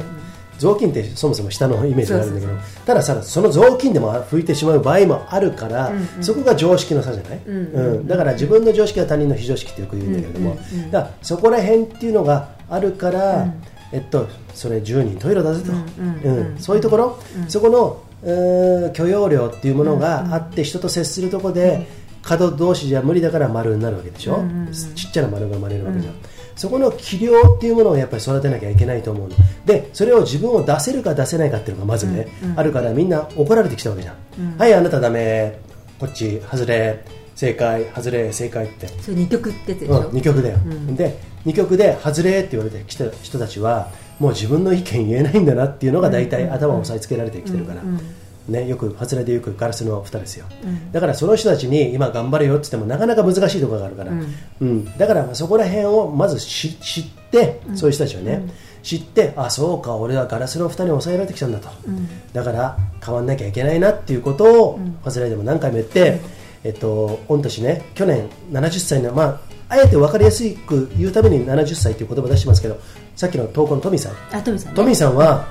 [0.62, 2.54] 雑巾ってそもそも下のイメージがあるんだけど
[2.86, 6.24] たださその雑巾でも拭いてしまう場合もあるから、うんうん。
[6.24, 10.92] そこが常識の差じゃない、うんうんうんだから自分の常識は他人の非常識ってよく言うんだけれども、うんうんうん。
[10.92, 13.64] だからそこら辺っていうのがあるから、うん。
[13.92, 17.50] えっと、それ10人トイレだぜと、うんそういうところ、うん。
[17.50, 21.88] そこの許容量っていうものがあって、人と接するところで、
[22.22, 24.74] 角同士じゃ無理だから丸になるわけでしょ、うんうんうん。
[24.74, 26.14] ちっちゃな丸が生まれるわけじゃん
[26.56, 29.36] そこの器量っていうものをやっぱり育てなきゃいけないと思うの。
[29.66, 32.60] でそれを自分を出せるか出せないかっていうのがまずね、うんうん。
[32.60, 34.58] あるからみんな怒られてきたわけじゃん、うん。
[34.58, 35.60] はいあなたダメ
[36.00, 37.04] こっち外れ
[37.36, 38.88] 正解外れ正解って。
[38.88, 40.96] それ二曲ってでしょ、うん、2曲だよ、うん。
[40.96, 43.90] で2曲で外れって言われてきた人たちは
[44.20, 48.00] もう自分の意見言えないんだなっていうのが大体頭を押さえつけられてきてるから、うんうん
[48.48, 50.92] ね、よく外れでよくガラスの蓋ですよ、うん。
[50.92, 54.36] だからその人たちに今頑張れよって言ってもなかなか難しいところがあるから、うん。
[54.62, 54.98] うん。
[54.98, 58.44] だからそこら辺をまず知知って、そういう人たちはね、
[58.84, 62.08] 知ってあそうか俺はガラスの蓋に抑えられてきたんだと、うん。
[62.34, 64.98] だから変わんなきゃいけないなっていうことを、ん。
[65.02, 66.20] ファズライでも何回も言って、
[66.64, 72.80] えっと、御年ね去年70歳の、まあ、あえて分かりやすく言うために70歳という言葉を出してますけど
[73.16, 74.14] さっきの投稿のトミーさん。
[74.32, 75.48] あトミーさん、ね、トミーさんは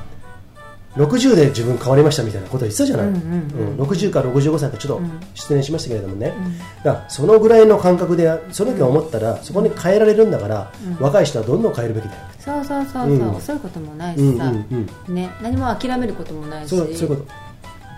[0.97, 3.87] 60で自分変わりましたみたいなことを言ってたじゃない、うんうんうん。
[3.87, 5.21] 60から65歳かちょっとうん。
[5.35, 6.35] 失念しましたけれどもね、
[6.85, 13.41] だからそのぐらいの感覚でその時は思ったら、そこに変えられるんだから、若い人はどんどん変えるべきだよ、そうそうそうそう、うん。
[13.41, 16.77] そういうこともないうんしさ、うんうん、ね、何も諦めることもないし。
[16.77, 17.25] そういうこと。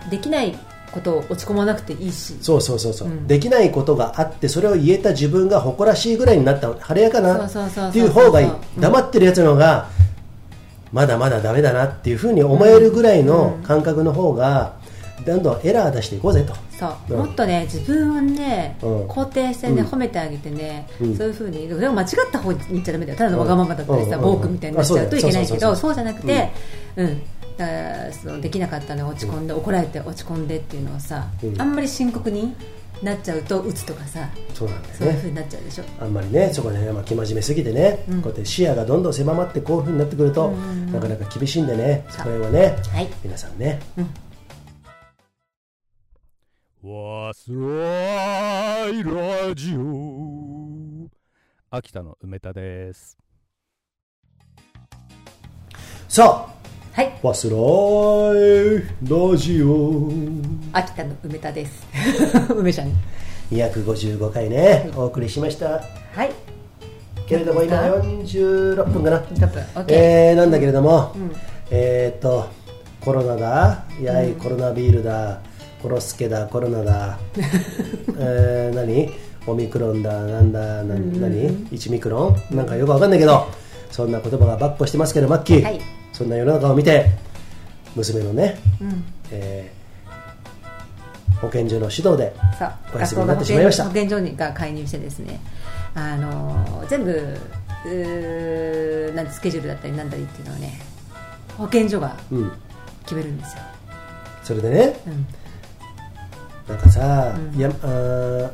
[0.09, 0.57] できない
[0.91, 2.37] ことを落ち込まなくていいし。
[2.41, 3.27] そうそうそうそう、うん。
[3.27, 6.71] できないことがあってそれを言えた自分が誇らしいぐらいになった。
[6.79, 7.47] 晴れやかな。
[7.47, 8.47] っていう方がいい。
[8.47, 8.81] うん。
[8.81, 9.87] 黙ってるやつの方が
[10.93, 14.75] まだまだダメだなっていうふうに思えるぐらいの感覚の方が
[15.25, 16.53] どんどんエラー出していこうぜと。
[16.77, 17.17] そう、うん。
[17.17, 19.07] もっとね自分をね、うん。
[19.07, 19.87] 肯定してね、うん。
[19.87, 21.17] 褒めてあげてね、うん。
[21.17, 23.17] そういうふうにでも間違った方に行っちゃダメだよ。
[23.17, 26.51] ただのわがままだったりさ、うん暴君みたいになっちゃうといけないけどあそうじゃなくて、
[26.95, 27.21] うん。
[27.57, 31.61] だからそのできなかったのに落ち込んで、怒られて落ち込んでっていうのをさ、うん。
[31.61, 32.55] あんまり深刻に
[33.01, 34.97] なっちゃうと鬱とかさそうなんだよね。
[34.99, 38.21] そういうふうになっちゃうでしょ、あんまりねそこでね、まあ、生真面目すぎてね、うん。
[38.21, 43.09] こうやって視野がどんどん狭まってこういうふうになってくると、うんなかなか厳しいんでねそうそれはねはい。
[43.23, 43.79] 皆さんね。
[46.83, 51.09] 忘らいラジオ。
[51.71, 53.17] 秋田の梅田です。
[56.07, 56.47] さ
[56.93, 57.19] はい。
[57.23, 57.59] あわすらい。
[57.59, 60.11] ラジオ
[60.73, 61.87] 秋田の梅田です。
[62.55, 62.91] 梅ちゃん。
[63.51, 65.81] 255回ね、お送りしました。
[66.13, 66.31] はい。
[67.27, 69.63] けれども今46分かな、6分。
[69.75, 71.31] OK、えー、なんだけれども、うん。
[71.71, 72.47] えーっと
[73.03, 73.83] コロナだ。
[74.01, 75.39] やい、コロナビールだ。
[75.81, 76.45] コロスケだ。
[76.45, 77.17] コロナだ。
[78.19, 79.09] えー、何？
[79.47, 80.13] オミクロンだ。
[80.13, 80.83] なんだ？
[80.83, 81.19] なん。
[81.19, 82.55] 何？1ミクロン？
[82.55, 83.47] なんかよくわかんないけど
[83.91, 85.81] そんな言葉がばっこしてますけどマッキー、はい
[86.13, 87.09] そんな世の中を見て
[87.95, 89.03] 娘のね、うん。
[89.31, 89.83] えー
[91.41, 92.33] 保健所の指導で
[92.95, 93.83] お休みになってしまいました。
[93.83, 95.41] 健保健所にが介入してですね
[95.93, 97.11] あのー全部
[97.85, 100.79] うーなんてスケジュールだったりなんだりっていうのはね
[101.57, 102.51] 保健所がうん。
[103.03, 103.61] 決めるんですよ、
[104.45, 105.25] それでねうん。
[106.69, 107.59] なんかさ、うん。
[107.59, 108.51] いやあー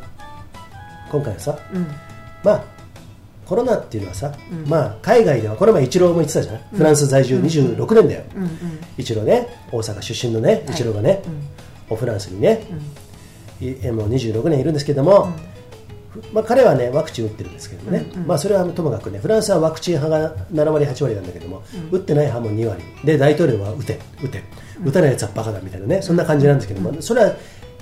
[1.12, 1.86] 今回はさうん。
[2.44, 2.64] まあ
[3.50, 4.70] コロナっていうのはさ、うん。
[4.70, 8.52] まあ海外ではこの前イチローも言ってたじゃない、フランス在住26年だよ、うんうん。
[8.98, 9.48] イチローね。
[9.72, 11.22] 大阪出身のねイチローがね、
[11.90, 12.62] おフランスにね、
[13.60, 15.30] いえもう26年いるんですけども、
[16.34, 18.28] まあ、彼はねワクチン打ってるんですけどもね、うんうん。
[18.28, 22.84] まあ、それはともかくねフランスはワクチン派が7割8割なんだけども、打ってない派も2割。
[23.04, 24.44] で大統領は打て打て
[24.86, 26.02] 打たないやつはバカだみたいなね。
[26.02, 27.34] そんな感じなんですけども、それは、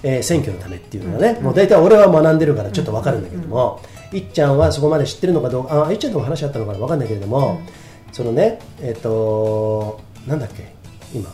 [0.03, 3.82] えー選挙のためっていうのがね、もう大体俺は学んでるからちょっと分かるんだけども、
[4.14, 7.62] いっちゃんはそこまで知ってるのかどうかあいっちゃんとも話あったのかな分かんないけれども、
[8.12, 10.74] そのねえっ、となんだっけ
[11.14, 11.30] 今。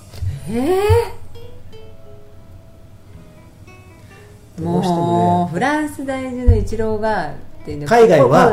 [4.59, 5.53] どうしてもね。
[5.53, 7.33] フランス在住のイチローが
[7.65, 8.51] 海外は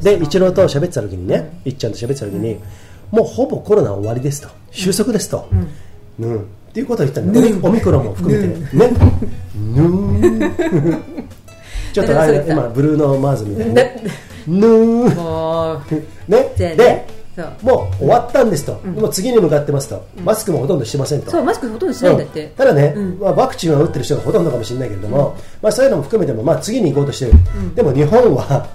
[0.00, 2.60] でイチローと喋ってた時にね、いっちゃんと喋ってた時に、
[3.10, 4.48] もうほぼコロナ終わりですと。
[4.70, 5.48] 収束ですと、
[6.20, 6.42] うん。
[6.42, 8.68] っていうことを言ったんだよ、オミクロンも含めてね。
[9.56, 11.19] ぬー
[11.92, 15.14] ちょっとあれ今ブルーノ・マーズみたいなー。
[15.14, 15.82] もう
[16.28, 16.52] ね？
[16.56, 17.06] で
[17.62, 21.30] もう終わったんですと、もう次に向かってますと、マスクもほとんどしてませんと。
[21.30, 22.50] そうマスクほとんどしないんだって、うん。
[22.50, 23.18] ただね、うん。
[23.18, 27.32] まあ、ワクチンは打ってる人がほとんどかもしれないけれども、まあ、そういうのも含めても、まあ、次に行こうとしてる、
[27.74, 28.68] でも日本は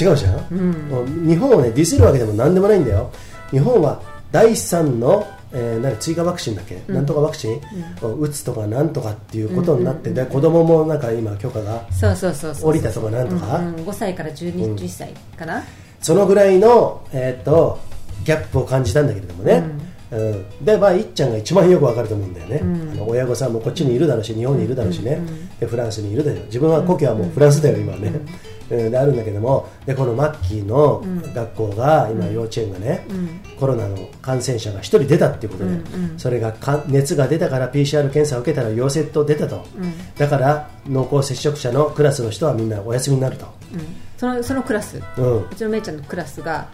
[0.00, 3.10] 違うじゃん、日本を、ね、ディスるわけでもなんでもないんだよ。
[3.50, 4.00] 日本は
[4.32, 7.60] 第3の、えー何追加ワクチンだっけ、なんとかワクチン
[8.02, 15.62] を打つとかなんとかっていうことになって、で子供もなんか今許可がそうそうそうそう降りたとかなんとか、うんうん、5歳から12、11歳かな？
[16.00, 17.78] そのぐらいの、えー、と
[18.24, 19.64] ギャップを感じたんだけれどもね、
[20.10, 22.90] うん、でまあいっちゃんが一番よくわかると思うんだよね、うん。
[22.92, 26.44] あの親御さんもこっちにいるだろうし日本にいるだろうしね、うんうんでフランスにいるだろう。
[26.46, 28.28] 自分は故郷はもうフランスだよ今はね、うん
[28.68, 31.34] であるんだけどもでこのマッキーのうん。
[31.34, 33.40] 学校が今幼稚園がね、うん。
[33.58, 35.70] コロナの感染者が1人出たっていうことで、
[36.16, 39.92] それがか熱が出たから PCR 検査を受けたら陽性と出たと、うん。
[40.16, 43.80] だから濃厚接触者のクラスの人はみんなお休みになると、うん。
[44.16, 45.00] そのそのクラス？
[45.18, 45.42] うん。
[45.44, 46.68] うちのめいちゃんのクラスが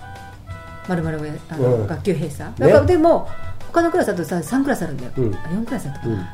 [0.88, 1.18] まるまる
[1.48, 1.86] あの、うん。
[1.86, 2.54] 学級閉鎖。
[2.58, 3.28] だからでも
[3.72, 5.34] 他のクラスだとさ3クラスあるんだよ、うん。
[5.34, 6.14] あ4クラスだったかうん。
[6.16, 6.32] な、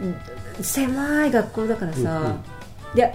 [0.00, 0.64] うん。
[0.64, 2.32] 狭い学校だからさ、うんうん。
[2.96, 3.12] いや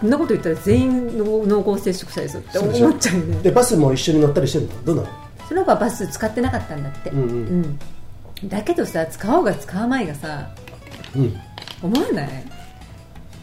[0.00, 3.42] そんなこと言ったら全員の濃厚接触者ですよって思っちゃうよね。
[3.42, 4.84] でバスも一緒に乗ったりしてるの？
[4.84, 5.08] どうなの？
[5.48, 7.78] その子はバス使ってなかったんだって、うんうん。
[8.42, 8.48] うん。
[8.48, 10.50] だけどさ使おうが使うまいがさ
[11.16, 11.36] うん。
[11.82, 12.28] 思わない？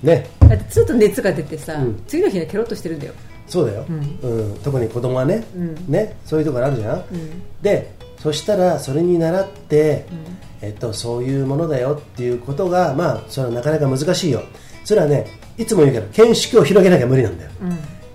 [0.03, 0.29] ね。
[0.39, 2.03] だってずっと熱が出てさ、うん。
[2.07, 3.13] 次の日はケロッとしてるんだよ、
[3.47, 4.19] そうだよ、うん。
[4.21, 4.59] うん。
[4.59, 5.75] 特に子供はね,、うん。
[5.87, 6.15] ね。
[6.23, 7.43] そういうところあるじゃん、うん。
[7.61, 10.37] でそしたらそれに倣って、うん。
[10.67, 14.41] えっと、そういうものだよっていうことが、まあ、それはなかなか難しいよ。
[14.83, 15.27] それはね
[15.57, 17.51] いつも言うけど見識を広げなきゃ無理なんだよ、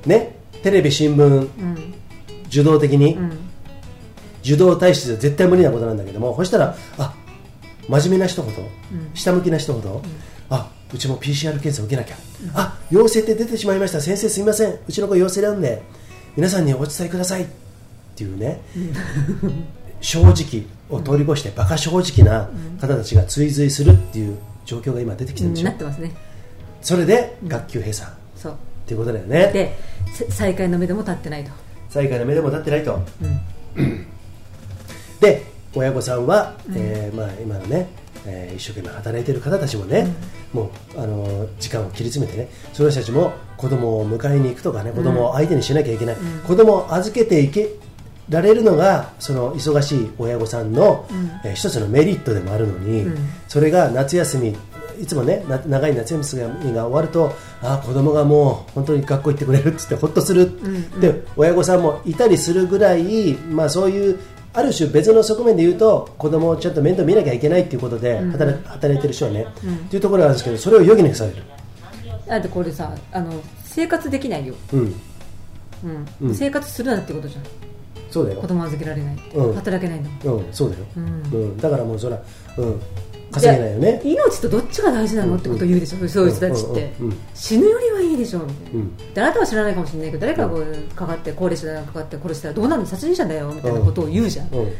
[0.06, 1.48] ね、テレビ新聞
[2.46, 3.16] 受動的に、
[4.42, 7.14] 受動体質で絶対無理なことなんだけどもそしたらあ
[7.88, 8.68] 真面目な人ほど、
[9.14, 10.02] 下向きな人ほど、
[10.50, 12.16] あうちも PCR 検査を受けなきゃ、
[12.54, 15.82] あ陽性って出てしまいました先生すみませんうちの子陽性なんで
[16.36, 17.46] 皆さんにお伝えくださいっ
[18.14, 18.60] ていうね、
[20.00, 26.12] 正直を通り越してバカ正直な方たちが追随するっていう状況が今出てきてるんでしょ、なってますね
[26.82, 28.10] それで学級閉鎖。
[28.10, 28.56] っそう。
[28.86, 29.50] ていうことだよね。
[29.52, 29.78] で
[30.12, 31.50] せ再開の目でも立ってないと、
[31.88, 33.00] 再開の目でも立ってないと。
[33.76, 34.06] うん。
[35.20, 37.88] で親御さんは、えーまあ、今のね、
[38.26, 40.06] えー一生懸命働いている方たちもね、
[40.52, 46.16] もうあのー時間を切り詰めてねその人たちも子供を迎えに行くとかね子供を相手にしなきゃいけない、
[46.46, 47.70] 子供を預けていけ
[48.28, 51.30] られるのがその忙しい親御さんの、うん。
[51.44, 53.16] えー一つのメリットでもあるのに、うん。
[53.48, 54.56] それが夏休み
[55.00, 57.32] いつもねな長い夏休みが終わると
[57.62, 61.00] あー子供がもう本当に学校行ってくれるっつってほっとする、んうん。
[61.00, 64.18] で親御さんもいたりするぐらい、まあ、そういう
[64.54, 68.32] ある種別の側面で言うと子供をちゃんと面倒見なきゃいけないっていうことでうん。
[68.32, 69.76] 働,、働いてる人はね、うん。
[69.76, 71.42] っていうところがあるんですけどそれを余儀なくされる、
[72.26, 74.94] だってこれさあの生活できないよ、うん、
[75.84, 76.06] うん。
[76.28, 76.34] うん。
[76.34, 77.42] 生活するなってことじゃん。
[78.10, 78.40] そうだよ。
[78.42, 79.54] 子、供預けられない、うん。
[79.54, 80.44] 働けないんだもん。
[80.44, 81.04] うん、そうだよ、うん。
[81.04, 81.56] うん。
[81.56, 82.22] だからもうそら、
[82.58, 82.80] うん、
[83.32, 84.00] 稼げないよね。
[84.04, 85.36] 命とどっちが大事なの？
[85.36, 87.12] ってことを言うでしょ、そういう人たちって、うんうん。
[87.12, 88.40] うん死ぬよりはいいでしょ？
[88.40, 88.96] みたいな、うん。
[89.14, 90.64] であなたは知らないかもしれないけど誰かが
[90.94, 92.88] かかって高齢者がかかって殺したらどうなるの？
[92.88, 94.72] 殺人者だよみたいなことを言うじゃん、もううん。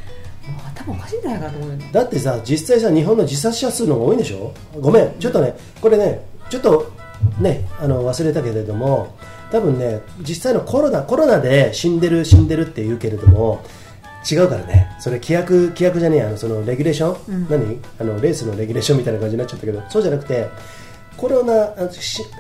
[0.67, 1.77] 頭おかしいんじゃないかなと思うよ。
[1.77, 4.53] ねだってさ実際さ日本の自殺者数の方が多いんでしょ？
[4.81, 5.13] ごめん。
[5.19, 6.93] ちょっとねこれねちょっと
[7.41, 9.17] ねあの忘れたけれども
[9.51, 13.65] 多分ね実際のコロナコロナで死んでる死んでるって言うけれども
[14.31, 14.97] 違うからね。
[15.01, 17.49] それ規約規約じゃねえあのそのレギュレーション、うん。
[17.49, 17.79] 何？
[18.01, 19.83] あのレースのレギュレーションみたいな感じになっちゃったけど。
[19.89, 20.49] そうじゃなくて
[21.17, 21.75] コロナ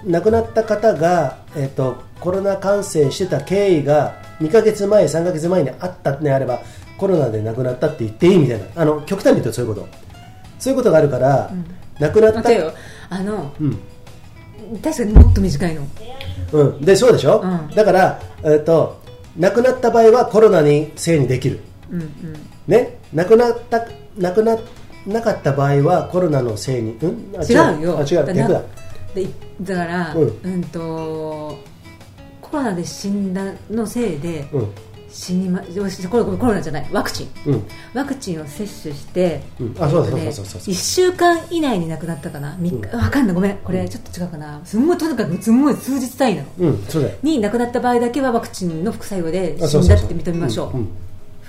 [0.04, 6.62] 亡くなった方が、えっとコロナ感染してた経緯が2ヶ月前、3ヶ月前にあったのであれば
[6.96, 8.66] コロナで亡くなったって言っていいみたいな。
[8.76, 9.88] あの極端に言うとそういうこと。
[10.58, 11.64] そういうことがあるから、ん。
[11.98, 12.50] 亡くなった。
[13.10, 13.78] あのうん。
[14.82, 15.82] 確かにもっと短いの。
[16.52, 17.74] うん、でそうでしょ、うん。
[17.74, 19.02] だから、えっと
[19.36, 21.60] 亡くなった場合はコロナにせいにできる、
[21.92, 22.10] うんうん。
[22.66, 23.86] ね、亡くなった
[24.18, 24.58] 亡くな
[25.06, 27.82] なかった場合はコロナのせいに、うん、あ違う。
[27.82, 27.98] よ。
[27.98, 28.26] あ違う。
[28.26, 28.62] だ逆だ。
[29.14, 29.26] で
[29.60, 31.58] だから、ううんん、と
[32.40, 34.68] コロナで死んだのせいでうん。
[35.12, 35.60] 死にま
[36.10, 36.88] コロコロナじゃない。
[36.90, 37.28] ワクチン。
[37.44, 37.62] うん。
[37.92, 39.76] ワクチンを接種して、うん。
[39.78, 42.98] あそうそうそうそうそう1週間以内に亡くなったかな、三日うん。
[42.98, 43.34] わかんない。
[43.34, 43.58] ごめん。
[43.58, 44.60] これちょっと違うかな。
[44.64, 46.48] すんごいとにかくすんごい数日単位なの。
[46.60, 47.18] うんそうだよ。
[47.22, 50.88] に亡くなった場合だけはワクチンの副作用で死んだって認めましょう,、んん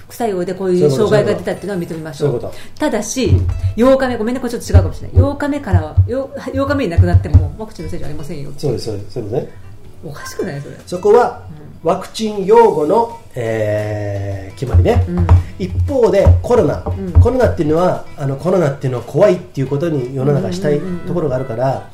[0.06, 2.52] 副作用でこういう障害が出たっていうのは認めましょう。
[2.78, 3.32] ただし、
[3.76, 5.18] 8日目ごめんねこれちょっと違うかもしれない。
[5.18, 9.50] 8日目からは 8, 8日目に亡くなってもワクチンのせいじゃありませんよそうですそうですそうですね。
[10.06, 10.76] おかしくないそれ。
[10.86, 11.44] そこは
[11.84, 15.28] ワクチン用語の、えー決まりね、うん。
[15.58, 17.12] 一方でコロナ、ん。
[17.20, 21.08] コロナっていうのはあのコロナっていうのは怖いっていうことに世の中したいうんうんうんうん。
[21.08, 21.90] ところがあるから、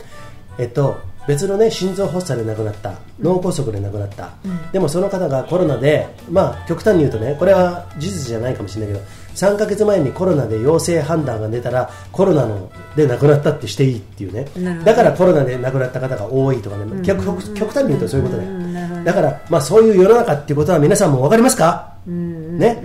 [0.57, 0.97] えっと、
[1.27, 4.71] 別のね心臓発作で亡くなった脳梗塞で亡くなった、うん。
[4.71, 9.05] でもその方がコロナで、まあ、極端に言うとねこれは事実じゃないかもしれないけど
[9.35, 14.47] 3ヶ月前にコロナで陽性判断が出たらコロナので亡くなったってしていいっていうね。
[14.83, 21.93] だからコロナで亡くなった方が多いとかね、極極極端に言うとそういうことだよ、だから、まあ、そういう世の中っていうことは皆さんも分かりますか？
[22.07, 22.57] うん。
[22.57, 22.81] ね、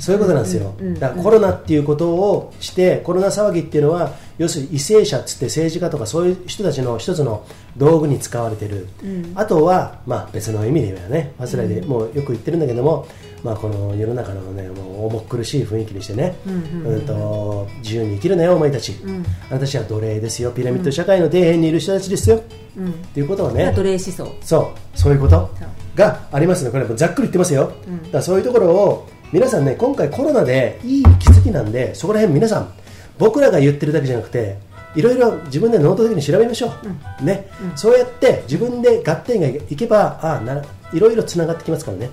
[0.00, 9.32] そういうことなんですよ、だからコロナっていうことをしてコロナ騒ぎっていうのは要するに為政者っつって政治家とかそういう人たちの一つの道具に使われてる、うん。
[9.36, 13.06] あとは、まあ、別の意味で言えばねファスライでもうよく言ってるんだけども、
[13.42, 17.06] まあ、この世の中の、ね、もう重苦しい雰囲気にしてね、うんうんうん。
[17.06, 19.24] と自由に生きるなよお前たち、ん。
[19.50, 20.52] あなたたちは奴隷ですよ。
[20.52, 22.42] ピラミッド社会の底辺にいる人たちですよ、
[22.76, 22.90] うん。
[22.90, 24.32] っていうことをねまあ奴隷思想。
[24.42, 24.98] そう。
[24.98, 25.50] そういうこと
[25.96, 28.02] がありますねこれもざっくり言ってますよ、うん。
[28.04, 32.72] だからそういうところを皆さんね今回コロナでいい気づきなんでそこら辺皆さん
[33.18, 34.56] 僕らが言ってるだけじゃなくて
[34.94, 36.72] いろいろ自分で能動的に調べましょ
[37.20, 37.48] う、ね。
[37.76, 40.62] そうやって自分で合点がいけばあな
[40.92, 42.10] いろいろつながってきますからね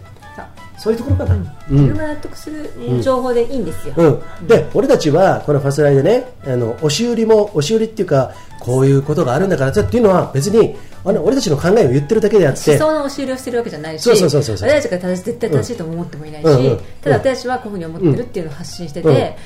[0.80, 1.42] そういうところかな、うん。
[1.70, 2.72] 自分が納得する
[3.02, 14.70] 情報でいいんですよ、うん、で、俺たちはこのファスライでねあの押し売りも押し売りっていうかこういうことがあるんだからっていうのは別にあの俺たちの考えを言ってるだけであって思想の押し売りをしてるわけじゃないしそうそうそうそうそう。
[14.70, 19.38] 私たちが正しい絶対正しいとも思ってもいないし、ただ私はこういうふうに思ってるっていうのを発信してて、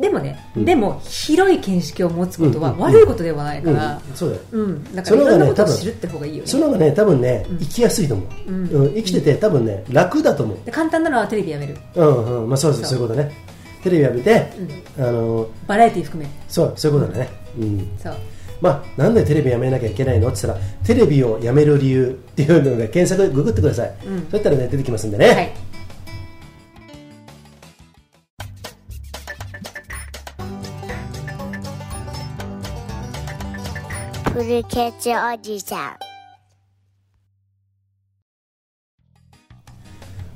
[0.00, 4.42] でもね、でも広い見識を持つことはうん悪いことではないから、うん、そうだよ。
[4.52, 4.94] うん。
[4.94, 6.46] だからいろんなことを多分知るって方がいいよね。
[6.46, 8.66] その方がね多分ね、生きやすいと思う、うん。
[8.66, 8.94] うん。
[8.94, 10.58] 生きてて多分ね楽だと思う。
[10.64, 11.76] で簡単なのはテレビやめる。
[11.94, 12.48] うんうん。
[12.48, 12.98] まあそうですそそう。
[12.98, 13.32] ういうことね。
[13.82, 14.52] テレビを見て、
[14.98, 16.28] あのバラエティ含め。
[16.48, 17.28] そうそういうことだね。
[17.58, 17.88] うん。
[18.02, 18.14] そう。
[18.60, 20.28] まあ、なんでテレビやめなきゃいけないの？
[20.28, 24.20] って言ったらテレビをやめる理由っていうのが検索でググってください、うん。
[24.22, 25.52] そうやったらね出てきますんでね、はい
[34.38, 35.96] フルケツおじさん。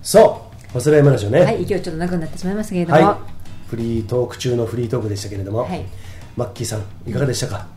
[0.03, 3.69] そうファスライマラジオね、はい、勢いちょっと長くなってしまいましたけれども、はい。
[3.71, 5.85] フリートーク中のフリートークでしたけれども、はい。
[6.37, 7.69] マッキーさんいかがでしたか、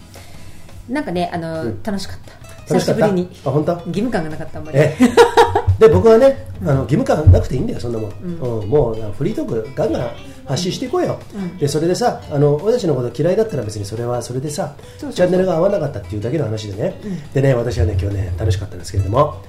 [0.89, 2.19] なんかねあの、楽しかっ
[2.65, 2.73] た。
[2.73, 3.05] 楽しかった？
[3.05, 3.29] 久しぶりに。
[3.45, 3.71] あ本当？
[3.73, 4.79] 義務感がなかったあんまり。
[4.79, 4.97] え
[5.77, 10.09] で僕はねあの義務感なくていいんだよそんなもん、うんもうフリートークガンガン
[10.45, 11.19] 発信していこうよ、
[11.59, 16.99] でそれでさあの俺たちのこと嫌いだったら別にそれはそれでさチャンネルが合わなかったっていうだけの話でね、
[17.33, 19.41] でね私はね今日ね楽しかったんですけれども、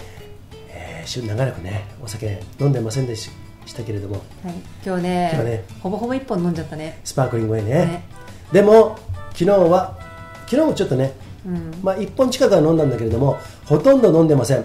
[0.71, 3.31] えー週長らくねお酒飲んでませんでし
[3.77, 4.17] たけれども。
[4.17, 5.65] はい、今日ね今日ね。
[5.81, 7.01] ほぼほぼ一本飲んじゃったね。
[7.05, 7.73] スパークリングワインね。
[7.75, 8.05] ね。
[8.53, 8.99] でも
[9.33, 9.99] 昨日は
[10.47, 11.13] 昨日もちょっとね、
[11.45, 11.75] うん。
[11.83, 14.65] まあ、1本近くは飲んだんだけれどもほとんど飲んでません。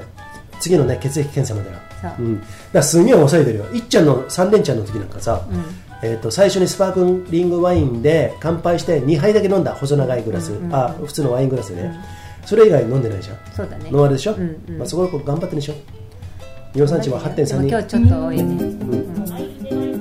[0.60, 2.16] 次のね血液検査までは。
[2.18, 2.26] そう。
[2.26, 3.66] うん、だすげえ抑えてるよ。
[3.74, 5.64] いっちゃんの3連チャンの時なんかさ、うん
[6.04, 10.76] えー、と最初にスパークリングワインで乾杯して2杯だけ飲んだ細長いグラス、うんうんうん。
[10.76, 11.93] あ普通のワイングラスでね、
[12.45, 13.38] それ以外飲んでないじゃん。
[13.56, 13.89] そうだね。
[13.91, 14.78] ノンアルでしょ、うんうん。
[14.80, 15.76] まあ、そここ頑張ってるでしょ
[16.74, 18.56] 尿酸値は8.3でも今日ちょっと多いよね、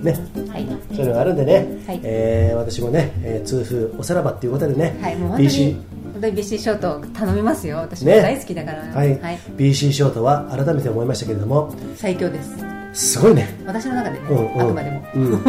[0.02, 0.12] ね。
[0.48, 0.66] はい。
[0.94, 1.54] そういうのがあるんでね、
[1.86, 2.00] はい。
[2.02, 5.74] えー私もね、えー痛風おさらばっていうことでね、はい、もう本当に BC
[6.12, 7.78] 本当に BC ショート頼みますよ。
[7.78, 8.22] 私もね。
[8.22, 9.18] 大好きだから、はい。
[9.20, 11.74] はい、BC ショートは改めて思いましたけれども。
[11.96, 12.56] 最強です。
[12.92, 13.48] すごいね。
[13.66, 14.60] 私の中でね、うんうん。
[14.60, 15.42] あくまでも、うん、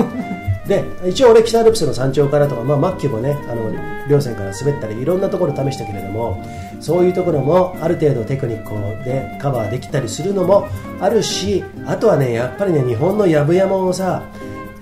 [0.71, 3.73] で一応俺北アルプスの山頂からとか、まあ、マッキーもねあの
[4.07, 6.41] 稜線から滑ったりいろんなところ試したけれども
[6.79, 10.69] そういうところもある程度テクニックでカバーできたりするのも
[11.01, 14.23] あるしあとはねやっぱりね日本のやぶ山をさ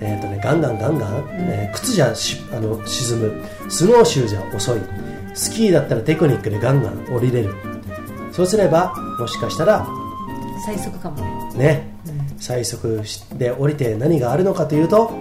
[0.02, 3.44] えーとね、ガンガンガンガン、えー靴じゃしあの沈む。
[3.68, 4.80] スノーシューじゃ遅い。
[5.34, 7.54] スキーだったらテクニックでガンガン降りれる。
[8.32, 9.86] そうすればもしかしたら
[10.64, 11.58] 最速かもね。
[11.58, 11.92] ね、
[12.38, 13.02] 最速
[13.34, 15.12] で降りて何があるのかというと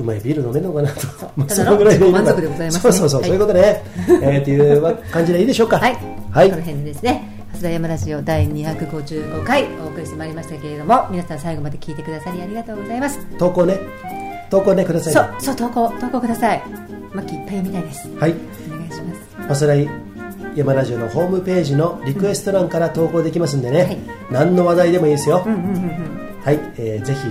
[0.00, 1.06] うまいビール飲めるのかなと。
[1.36, 2.80] まあただのいいのか自己満足でございますね。
[2.80, 3.30] そうそうそう、はい。
[3.30, 3.84] そういうことね、
[4.22, 5.78] えー、という感じでいいでしょうか。
[5.78, 5.96] はい、
[6.30, 6.50] はい。
[6.50, 7.40] この辺でですね。
[7.52, 13.18] 蓮田山ラジオ第255回お送りしてまいりましたけれども皆さん最後まで聞いてくださりありがとうございます。
[13.38, 13.78] 投稿ね。
[14.50, 15.38] 投稿ねくださいね。
[15.40, 15.90] そうそう投稿。
[16.00, 16.62] 投稿ください。
[17.12, 18.08] マッキーいっぱい読みたいです。
[18.16, 18.34] はい。
[18.68, 19.48] お願いします。
[19.48, 19.88] パスライ
[20.56, 23.98] 山ラジオのホームページのリクエスト欄から投稿できますんでね、はい。
[24.30, 26.40] 何の話題でもいいですよ、うんうんうんうん。
[26.42, 27.28] はい、えーぜひ。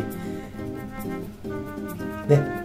[2.30, 2.59] ね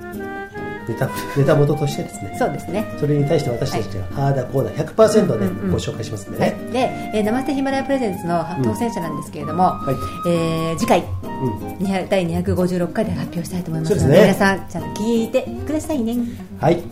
[0.89, 2.37] ネタネタ元としてですね。
[2.39, 2.85] そうですね。
[2.99, 6.51] それに対して私たちがあーだこうだ100%でご紹介しますんではい。
[6.51, 6.79] ね、、で、
[7.19, 10.31] えー、生捨てヒマラヤプレゼンツの当選者なんですけれども、はい。
[10.31, 11.59] えー次回うん。
[11.79, 14.21] 200第256回で発表したいと思いますのでね。
[14.23, 16.17] 皆さんちゃんと聞いてくださいね。
[16.61, 16.83] はい。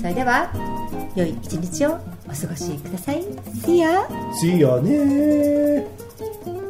[0.00, 0.50] それでは
[1.14, 3.22] 良い一日をお過ごしください。
[3.64, 4.06] See ya!
[4.42, 6.63] See ya ねー